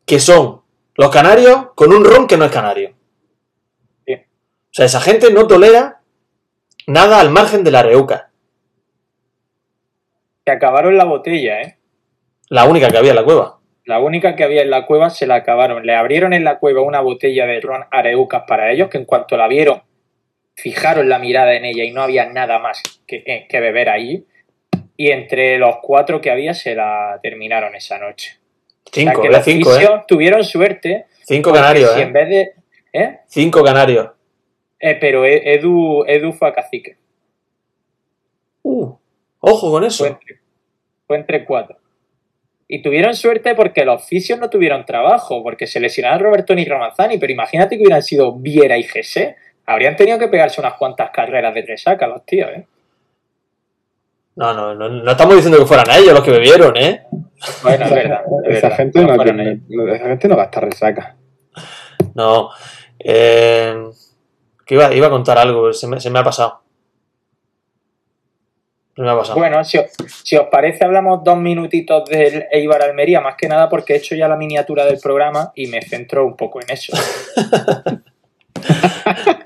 [0.07, 0.63] que son
[0.95, 2.95] los canarios con un ron que no es canario.
[4.07, 4.15] Sí.
[4.15, 6.01] O sea, esa gente no tolera
[6.87, 8.31] nada al margen de la reuca.
[10.45, 11.79] que acabaron la botella, ¿eh?
[12.49, 13.59] La única que había en la cueva.
[13.85, 15.85] La única que había en la cueva se la acabaron.
[15.85, 19.37] Le abrieron en la cueva una botella de ron areucas para ellos, que en cuanto
[19.37, 19.83] la vieron,
[20.55, 24.27] fijaron la mirada en ella y no había nada más que, eh, que beber ahí.
[24.97, 28.39] Y entre los cuatro que había se la terminaron esa noche.
[28.91, 30.05] Cinco, o sea, que era los cinco, ¿eh?
[30.07, 31.07] tuvieron suerte.
[31.23, 32.03] Cinco canarios, si ¿eh?
[32.03, 32.53] en vez de.
[32.93, 33.19] ¿Eh?
[33.27, 34.11] Cinco canarios.
[34.79, 36.97] Eh, pero E- Edu, Edu fue a cacique.
[38.63, 38.95] Uh,
[39.41, 40.05] ojo con eso.
[40.05, 40.41] Fue entre,
[41.07, 41.79] fue entre cuatro.
[42.75, 47.19] Y tuvieron suerte porque los fisios no tuvieron trabajo, porque se lesionaron Roberto y Ramazzani,
[47.19, 49.37] pero imagínate que hubieran sido Viera y Gese.
[49.65, 52.67] Habrían tenido que pegarse unas cuantas carreras de resaca los tíos, ¿eh?
[54.35, 57.05] No, no, no, no estamos diciendo que fueran ellos los que bebieron, ¿eh?
[57.63, 58.23] Bueno, es verdad.
[58.43, 58.77] es Esa verdad.
[58.77, 59.61] gente no, tiene,
[59.95, 61.17] esa gente no gasta resaca.
[62.17, 62.51] No.
[62.99, 63.85] Eh,
[64.67, 66.64] que iba, iba a contar algo, pero se me, se me ha pasado.
[69.35, 69.87] Bueno, si os,
[70.23, 74.15] si os parece, hablamos dos minutitos del Eibar Almería, más que nada porque he hecho
[74.15, 76.97] ya la miniatura del programa y me centro un poco en eso.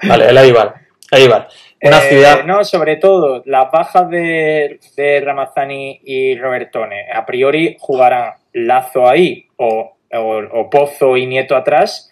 [0.09, 0.75] Vale, el Eibar.
[1.11, 1.49] Eibar.
[1.83, 2.45] Una Eh, ciudad.
[2.45, 7.07] No, sobre todo, las bajas de, de Ramazzani y Robertone.
[7.13, 12.11] A priori jugarán Lazo ahí o, o- o Pozo y Nieto atrás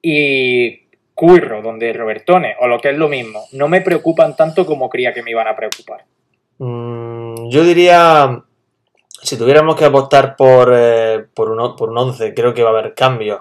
[0.00, 0.80] y
[1.14, 3.44] Curro donde Robertone, o lo que es lo mismo.
[3.52, 6.04] No me preocupan tanto como creía que me iban a preocupar.
[6.62, 8.44] Mm, yo diría.
[9.22, 12.72] Si tuviéramos que apostar por, eh, por, un, por un 11, creo que va a
[12.78, 13.40] haber cambios.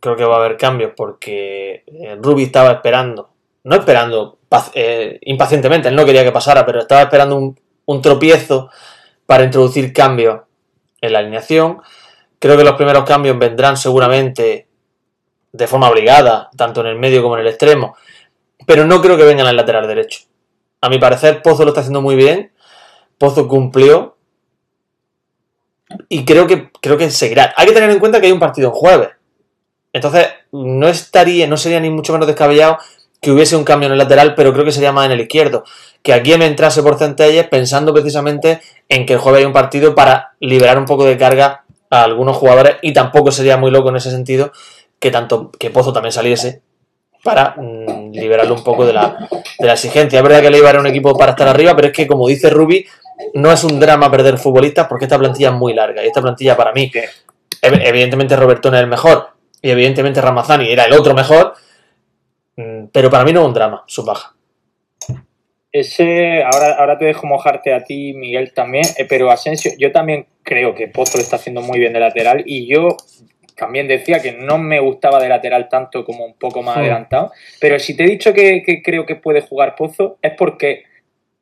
[0.00, 3.30] Creo que va a haber cambios porque eh, Rubi estaba esperando.
[3.64, 4.38] No esperando
[4.74, 8.70] eh, impacientemente, él no quería que pasara, pero estaba esperando un, un tropiezo
[9.26, 10.40] para introducir cambios
[11.00, 11.80] en la alineación.
[12.40, 14.66] Creo que los primeros cambios vendrán seguramente
[15.52, 17.96] de forma obligada, tanto en el medio como en el extremo,
[18.66, 20.22] pero no creo que vengan al lateral derecho.
[20.82, 22.52] A mi parecer, Pozo lo está haciendo muy bien.
[23.16, 24.16] Pozo cumplió.
[26.08, 27.54] Y creo que, creo que seguirá.
[27.56, 29.10] Hay que tener en cuenta que hay un partido en jueves.
[29.92, 32.78] Entonces, no estaría, no sería ni mucho menos descabellado
[33.20, 35.62] que hubiese un cambio en el lateral, pero creo que sería más en el izquierdo.
[36.02, 39.94] Que aquí me entrase por Centelles pensando precisamente en que el jueves hay un partido
[39.94, 42.76] para liberar un poco de carga a algunos jugadores.
[42.82, 44.50] Y tampoco sería muy loco en ese sentido
[44.98, 46.62] que tanto que Pozo también saliese
[47.22, 50.18] para mm, liberarlo un poco de la, de la exigencia.
[50.18, 52.28] Es verdad que el Eibar era un equipo para estar arriba, pero es que, como
[52.28, 52.86] dice Rubi,
[53.34, 56.02] no es un drama perder futbolistas porque esta plantilla es muy larga.
[56.02, 56.90] Y esta plantilla, para mí,
[57.62, 59.28] ev- evidentemente Robertone es el mejor
[59.60, 61.54] y evidentemente Ramazani era el otro mejor,
[62.56, 64.34] mm, pero para mí no es un drama su baja.
[65.70, 70.26] Ese, ahora, ahora te dejo mojarte a ti, Miguel, también, eh, pero Asensio, yo también
[70.42, 72.96] creo que Pozo lo está haciendo muy bien de lateral y yo
[73.56, 77.78] también decía que no me gustaba de lateral tanto como un poco más adelantado, pero
[77.78, 80.84] si te he dicho que, que creo que puede jugar Pozo es porque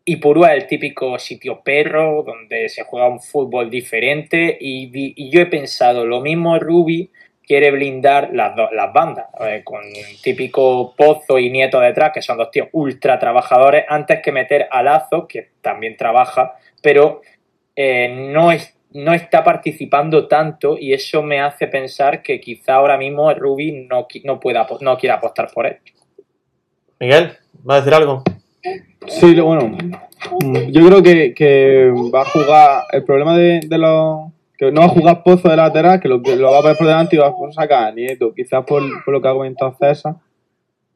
[0.05, 5.47] Ipurúa es el típico sitio perro donde se juega un fútbol diferente y, yo he
[5.47, 7.11] pensado lo mismo Rubi
[7.47, 9.83] quiere blindar las, do- las bandas, eh, con
[10.23, 14.83] típico Pozo y Nieto detrás, que son dos tíos ultra trabajadores, antes que meter a
[14.83, 17.23] Lazo, que también trabaja, pero
[17.75, 22.99] eh, no, es, no está participando tanto y eso me hace pensar que quizá ahora
[22.99, 25.78] mismo Rubi no, no, pueda, no quiera apostar por él.
[26.99, 27.32] Miguel,
[27.68, 28.22] ¿va a decir algo?
[29.07, 29.76] Sí, bueno,
[30.68, 32.84] yo creo que, que va a jugar.
[32.93, 34.30] El problema de, de los.
[34.59, 36.76] que no va a jugar Pozo de lateral, que lo, que lo va a ver
[36.76, 39.74] por delante y va a sacar a Nieto, quizás por, por lo que ha comentado
[39.80, 40.16] César.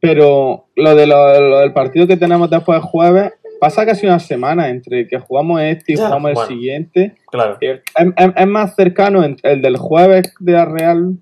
[0.01, 3.33] Pero lo, de lo, lo del partido que tenemos después del jueves,
[3.65, 7.15] pasa casi una semana entre que jugamos este y Ya, jugamos el siguiente.
[7.31, 7.57] Claro.
[7.61, 7.81] Es,
[8.17, 11.17] es- es más cercano el del jueves de la Real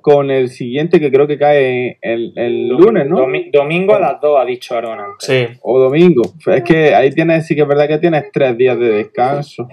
[0.00, 3.16] con el siguiente que creo que cae el, el lunes, ¿no?
[3.18, 5.26] Domi- domingo a las 2 ha dicho Aaron antes.
[5.26, 6.22] Sí, o domingo.
[6.46, 9.68] Es que ahí tienes, sí que es verdad que tienes tres días de descanso.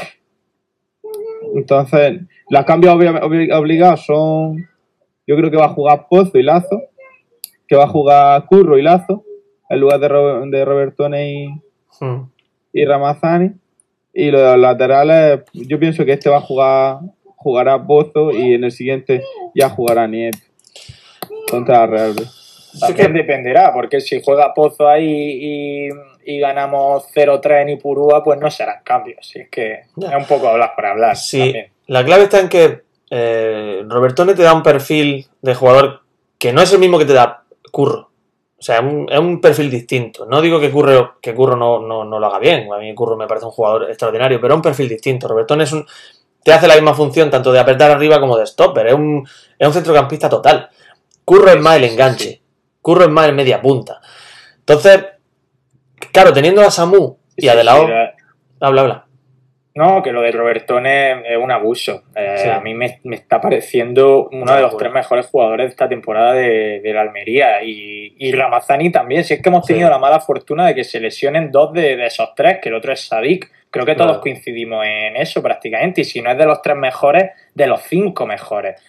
[1.56, 4.68] Entonces, los cambios obli- obli- obligados son.
[5.28, 6.82] Yo creo que va a jugar Pozo y Lazo.
[7.68, 9.24] Que va a jugar Curro y Lazo.
[9.70, 11.48] En lugar de, Ro- de Robertone y,
[12.00, 12.22] Mm.
[12.74, 13.52] y Ramazani.
[14.14, 17.00] Y los laterales, yo pienso que este va a jugar.
[17.36, 19.24] Jugará Pozo y en el siguiente
[19.56, 20.40] ya jugará Nieto.
[21.50, 22.16] Contra la Real.
[22.80, 25.90] También dependerá, porque si juega Pozo ahí y,
[26.26, 29.26] y ganamos 0-3 en Ipurúa, pues no serán cambios.
[29.26, 31.16] Si es que es un poco hablar por hablar.
[31.16, 31.68] Sí, también.
[31.88, 36.02] la clave está en que eh, Robertone te da un perfil de jugador
[36.38, 38.09] que no es el mismo que te da Curro.
[38.60, 40.26] O sea, es un, es un perfil distinto.
[40.26, 42.72] No digo que Curro, que Curro no, no, no lo haga bien.
[42.74, 45.30] A mí Curro me parece un jugador extraordinario, pero es un perfil distinto.
[45.30, 45.86] Robertone es un,
[46.44, 48.88] te hace la misma función tanto de apretar arriba como de stopper.
[48.88, 49.26] Es un,
[49.58, 50.70] es un centrocampista total.
[51.24, 52.42] Curro es más el enganche.
[52.82, 54.02] Curro es más el media punta.
[54.58, 55.06] Entonces,
[56.12, 57.64] claro, teniendo a Samu y a De
[58.62, 59.09] Habla, habla.
[59.80, 62.04] No, que lo de Robertone es un abuso.
[62.16, 62.50] Eh, Sí.
[62.50, 65.88] A mí me, me está pareciendo uno De de los tres mejores jugadores de esta
[65.88, 67.64] temporada de, de la Almería.
[67.64, 69.24] Y, y Ramazani también.
[69.24, 69.74] Si es que hemos Sí.
[69.74, 72.76] tenido la mala fortuna de que se lesionen dos de, de esos tres, que el
[72.76, 73.50] otro es Sadik.
[73.72, 74.22] Creo que todos Claro.
[74.22, 76.02] coincidimos en eso prácticamente.
[76.02, 78.82] Y si no es de los tres mejores, de los cinco mejores.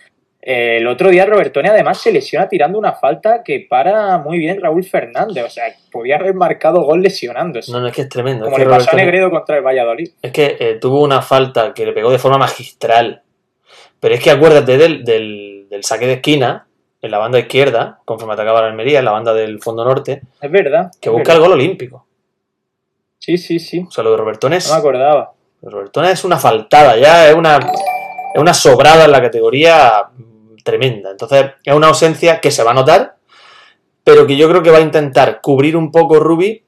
[0.43, 4.61] Eh, el otro día Robertone además se lesiona tirando una falta que para muy bien
[4.61, 5.45] Raúl Fernández.
[5.45, 7.71] O sea, podía haber marcado gol lesionándose.
[7.73, 8.45] No, no, es que es tremendo.
[8.47, 10.11] como es que le pasó a Negredo contra el Valladolid.
[10.23, 13.23] Es que eh, tuvo una falta que le pegó de forma magistral.
[14.01, 16.67] Pero es que acuérdate del, del, del saque de esquina
[17.03, 20.51] en la banda izquierda, conforme atacaba la Almería, en la banda del fondo norte, Es
[20.51, 20.91] verdad.
[21.01, 22.07] que es busca el gol olímpico.
[23.19, 23.85] Sí, sí, sí.
[23.87, 25.33] O sea, lo de Robertone es, No me acordaba.
[25.63, 27.59] Robertone es una faltada, ya es una,
[28.35, 31.11] es una sobrada en la categoría mm, tremenda.
[31.11, 33.17] Entonces, es una ausencia que se va a notar,
[34.05, 36.65] pero que yo creo que va a intentar cubrir un poco Rubi,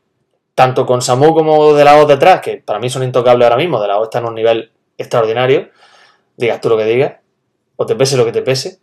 [0.54, 3.80] tanto con Samu como de la voz detrás, que para mí son intocables ahora mismo,
[3.80, 5.70] de la voz está en un nivel extraordinario,
[6.36, 7.14] digas tú lo que digas,
[7.76, 8.80] o te pese lo que te pese,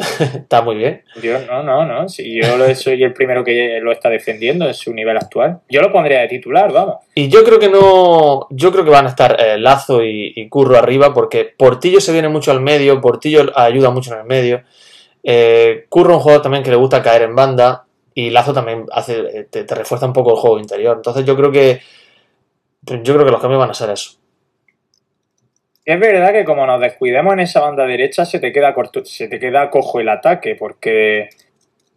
[0.34, 1.02] está muy bien.
[1.22, 2.08] Yo, no, no, no.
[2.08, 5.60] Si yo lo- soy el primero que lo está defendiendo en su nivel actual.
[5.68, 6.96] Yo lo pondría de titular, vamos.
[7.14, 8.46] Y yo creo que no.
[8.50, 12.12] Yo creo que van a estar eh, Lazo y, y Curro arriba, porque Portillo se
[12.12, 14.62] viene mucho al medio, Portillo ayuda mucho en el medio.
[15.22, 17.84] Eh, Curro es un jugador también que le gusta caer en banda.
[18.14, 20.96] Y Lazo también hace, eh, te, te refuerza un poco el juego interior.
[20.96, 21.80] Entonces yo creo que.
[22.82, 24.12] Yo creo que los cambios van a ser eso.
[25.90, 29.26] Es verdad que como nos descuidemos en esa banda derecha, se te queda corto, se
[29.28, 31.30] te queda cojo el ataque, porque,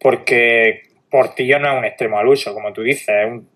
[0.00, 3.48] porque Portillo no es un extremo al uso, como tú dices, es un-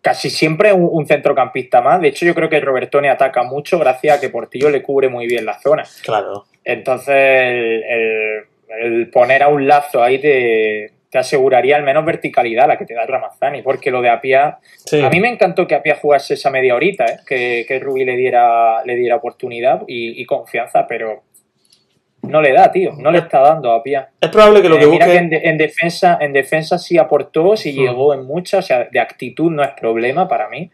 [0.00, 2.00] casi siempre un, un centrocampista más.
[2.00, 5.26] De hecho, yo creo que Robertone ataca mucho gracias a que Portillo le cubre muy
[5.26, 5.84] bien la zona.
[6.02, 6.46] Claro.
[6.64, 8.44] Entonces, el, el-
[8.80, 12.92] el poner a un lazo ahí te, te aseguraría al menos verticalidad, la que te
[12.92, 15.00] da Ramazani, porque lo de Apia, Sí.
[15.00, 17.16] a mí me encantó que Apia jugase esa media horita, ¿eh?
[17.26, 21.22] que, que Rubí le diera, le diera oportunidad y, y confianza, pero
[22.24, 24.10] no le da, tío, no le está dando a Apia.
[24.20, 25.18] Es probable que lo Eh, que mira busque.
[25.18, 27.76] que en, de- en defensa, en defensa sí aportó, sí Mm.
[27.82, 30.70] llegó en muchas, o sea, de actitud no es problema para mí,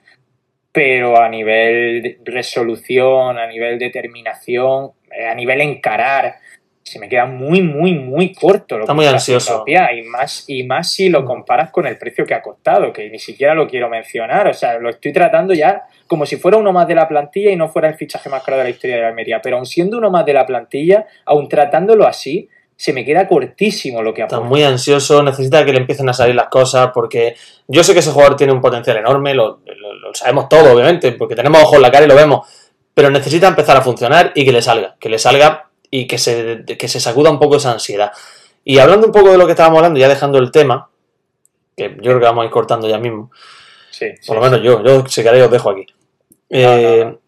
[0.72, 6.34] pero a nivel de resolución, a nivel determinación, eh, a nivel encarar,
[6.82, 9.64] se me queda muy, muy, muy corto lo Está que muy ansioso.
[9.66, 13.18] Y más, y más si lo comparas con el precio que ha costado, que ni
[13.18, 16.86] siquiera lo quiero mencionar, o sea, lo estoy tratando ya como si fuera uno más
[16.88, 19.08] de la plantilla y no fuera el fichaje más caro de la historia de la
[19.08, 23.28] Almería, pero aun siendo uno más de la plantilla, aun tratándolo así, se me queda
[23.28, 24.50] cortísimo lo que Está aporta.
[24.50, 27.36] muy ansioso, necesita que le empiecen a salir las cosas, porque
[27.68, 31.12] yo sé que ese jugador tiene un potencial enorme, lo, lo- lo sabemos todo, obviamente,
[31.12, 32.46] porque tenemos ojos en la cara y lo vemos,
[32.92, 36.64] pero necesita empezar a funcionar y que le salga, que le salga y que se,
[36.64, 38.12] que se sacuda un poco esa ansiedad.
[38.64, 40.88] Y hablando un poco de lo que estábamos hablando, ya dejando el tema,
[41.76, 43.30] que yo creo que vamos a ir cortando ya mismo,
[43.90, 45.84] Sí, sí, por lo menos yo, yo si queréis os dejo aquí.
[46.48, 47.18] No, Eh, no, no.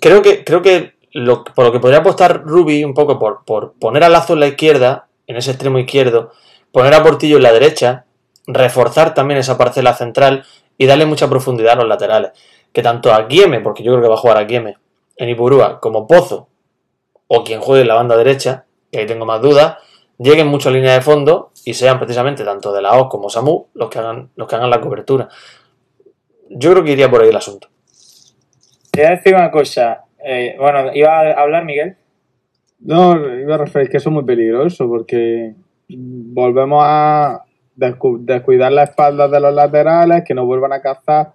[0.00, 3.72] Creo que, creo que lo, por lo que podría apostar Ruby un poco por, por
[3.72, 6.30] poner a Lazo en la izquierda, en ese extremo izquierdo,
[6.70, 8.04] poner a Portillo en la derecha,
[8.46, 10.44] reforzar también esa parcela central
[10.78, 12.30] y darle mucha profundidad a los laterales.
[12.72, 14.76] Que tanto a Guieme, porque yo creo que va a jugar a Guieme,
[15.16, 16.48] en Ipurúa, como Pozo,
[17.34, 19.78] o quien juegue en la banda derecha, que ahí tengo más dudas,
[20.18, 23.68] lleguen mucho a línea de fondo y sean precisamente tanto de la O como Samu
[23.72, 25.28] los que hagan, los que hagan la cobertura.
[26.50, 27.68] Yo creo que iría por ahí el asunto.
[28.90, 30.04] Te voy a decir una cosa.
[30.22, 31.96] eh, bueno, iba a hablar Miguel.
[32.80, 35.54] No, iba a referir que eso es muy peligroso porque
[35.88, 37.44] volvemos a
[37.76, 41.32] descu- descuidar la espalda de los laterales, que no vuelvan a cazar.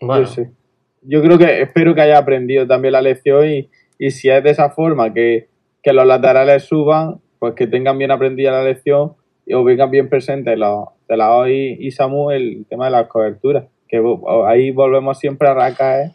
[0.00, 0.50] Bueno, Yo sé.
[1.02, 3.68] Yo creo que espero que haya aprendido también la lección y,
[4.02, 5.46] y si es de esa forma que,
[5.80, 9.12] que los laterales suban, pues que tengan bien aprendida la lección
[9.46, 13.06] y o vengan bien presentes los de la OI y Samu el tema de las
[13.06, 13.62] coberturas.
[13.86, 14.02] Que
[14.48, 16.10] ahí volvemos siempre a recaer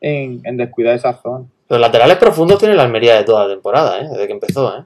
[0.00, 1.44] en, en descuidar esa zona.
[1.68, 4.08] Los laterales profundos tiene la Almería de toda la temporada, ¿eh?
[4.10, 4.74] desde que empezó.
[4.74, 4.84] ¿eh?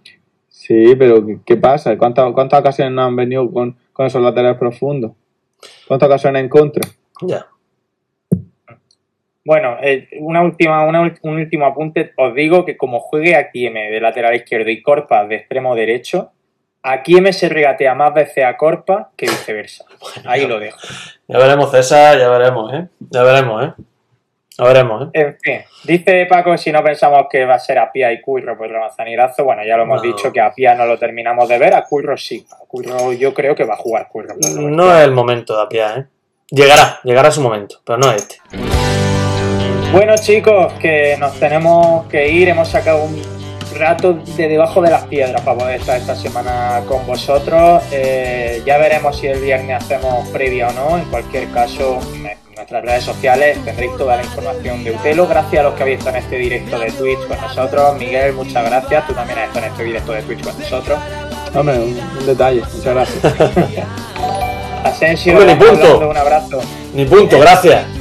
[0.48, 1.96] Sí, pero ¿qué, qué pasa?
[1.96, 5.12] ¿Cuántas, ¿Cuántas ocasiones nos han venido con, con esos laterales profundos?
[5.86, 6.82] ¿Cuántas ocasiones en contra?
[7.22, 7.46] Ya.
[9.44, 12.12] Bueno, eh, una última, una un último apunte.
[12.16, 16.32] Os digo que como juegue a Kieme de lateral izquierdo y Corpa de extremo derecho,
[16.82, 19.84] a Kieme se regatea más veces a Corpa que viceversa.
[20.26, 20.78] Ahí lo dejo.
[21.28, 22.86] Ya veremos, César, ya veremos, ¿eh?
[23.10, 23.72] Ya veremos, ¿eh?
[24.58, 25.10] Ya veremos, ¿eh?
[25.14, 28.58] En fin, dice Paco si no pensamos que va a ser a Pia y Curro
[28.58, 29.44] por Ramazanilazo.
[29.44, 30.08] Bueno, ya lo hemos No.
[30.10, 32.46] dicho que a Pia no lo terminamos de ver, a Curro sí.
[32.52, 34.34] A Curro yo creo que va a jugar Curro.
[34.58, 36.04] No es el momento de Apia, ¿eh?
[36.50, 38.36] Llegará, llegará su momento, pero no este.
[39.92, 43.20] Bueno chicos, que nos tenemos que ir, hemos sacado un
[43.76, 47.82] rato de debajo de las piedras para poder estar esta semana con vosotros.
[47.90, 50.96] Eh, ya veremos si el viernes hacemos previa o no.
[50.96, 52.22] En cualquier caso, en
[52.54, 55.26] nuestras redes sociales tendréis toda la información de Utelo.
[55.26, 57.98] Gracias a los que habéis estado en este directo de Twitch con nosotros.
[57.98, 59.06] Miguel, muchas gracias.
[59.08, 60.98] Tú también has estado en este directo de Twitch con nosotros.
[61.52, 62.60] Hombre, un, un detalle.
[62.60, 63.24] Muchas gracias.
[64.84, 66.08] Asensio, Hombre, ni punto.
[66.08, 66.60] Un abrazo.
[66.94, 67.99] Ni punto, gracias.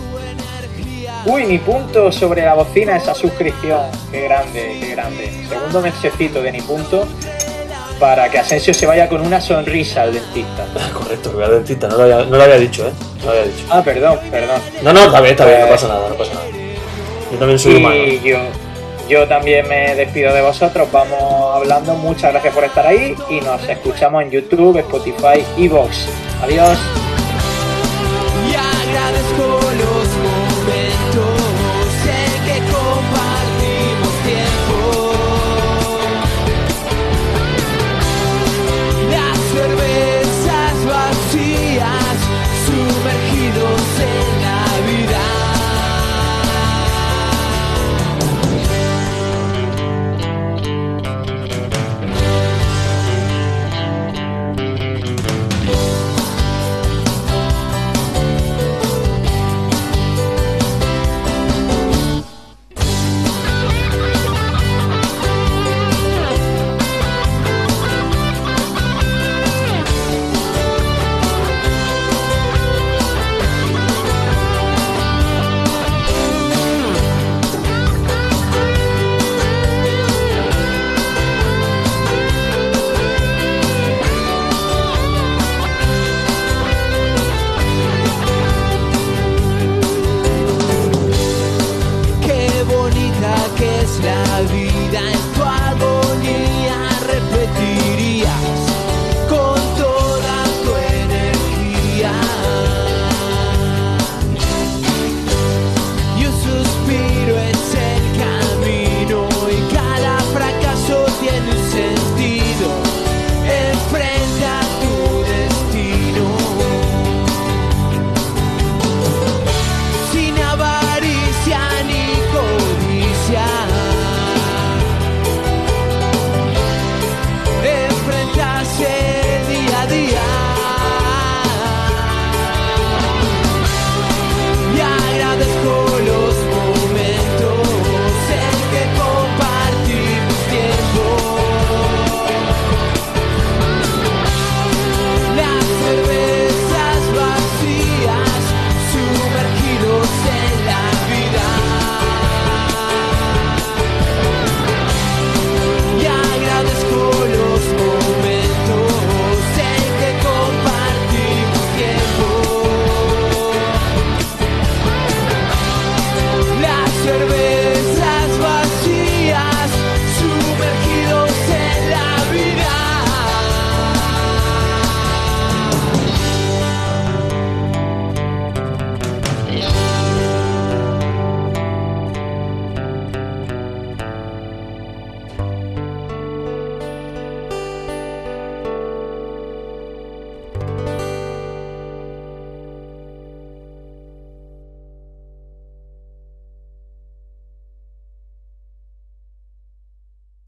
[1.26, 3.82] Uy, ni punto sobre la bocina, esa suscripción.
[4.12, 5.30] Qué grande, qué grande.
[5.48, 7.06] Segundo mesecito de ni punto
[8.00, 10.66] para que Asensio se vaya con una sonrisa al dentista.
[10.94, 12.92] Correcto, que voy al dentista, no lo había, no lo había dicho, ¿eh?
[13.20, 13.66] No lo había dicho.
[13.70, 14.62] Ah, perdón, perdón.
[14.82, 16.46] No, no, está bien, está bien, no Eh, pasa nada, no pasa nada.
[17.32, 17.96] Yo también soy humano.
[17.96, 18.38] Y yo,
[19.10, 20.88] yo también me despido de vosotros.
[20.92, 21.94] Vamos hablando.
[21.96, 26.08] Muchas gracias por estar ahí y nos escuchamos en YouTube, Spotify y Vox.
[26.42, 26.78] Adiós.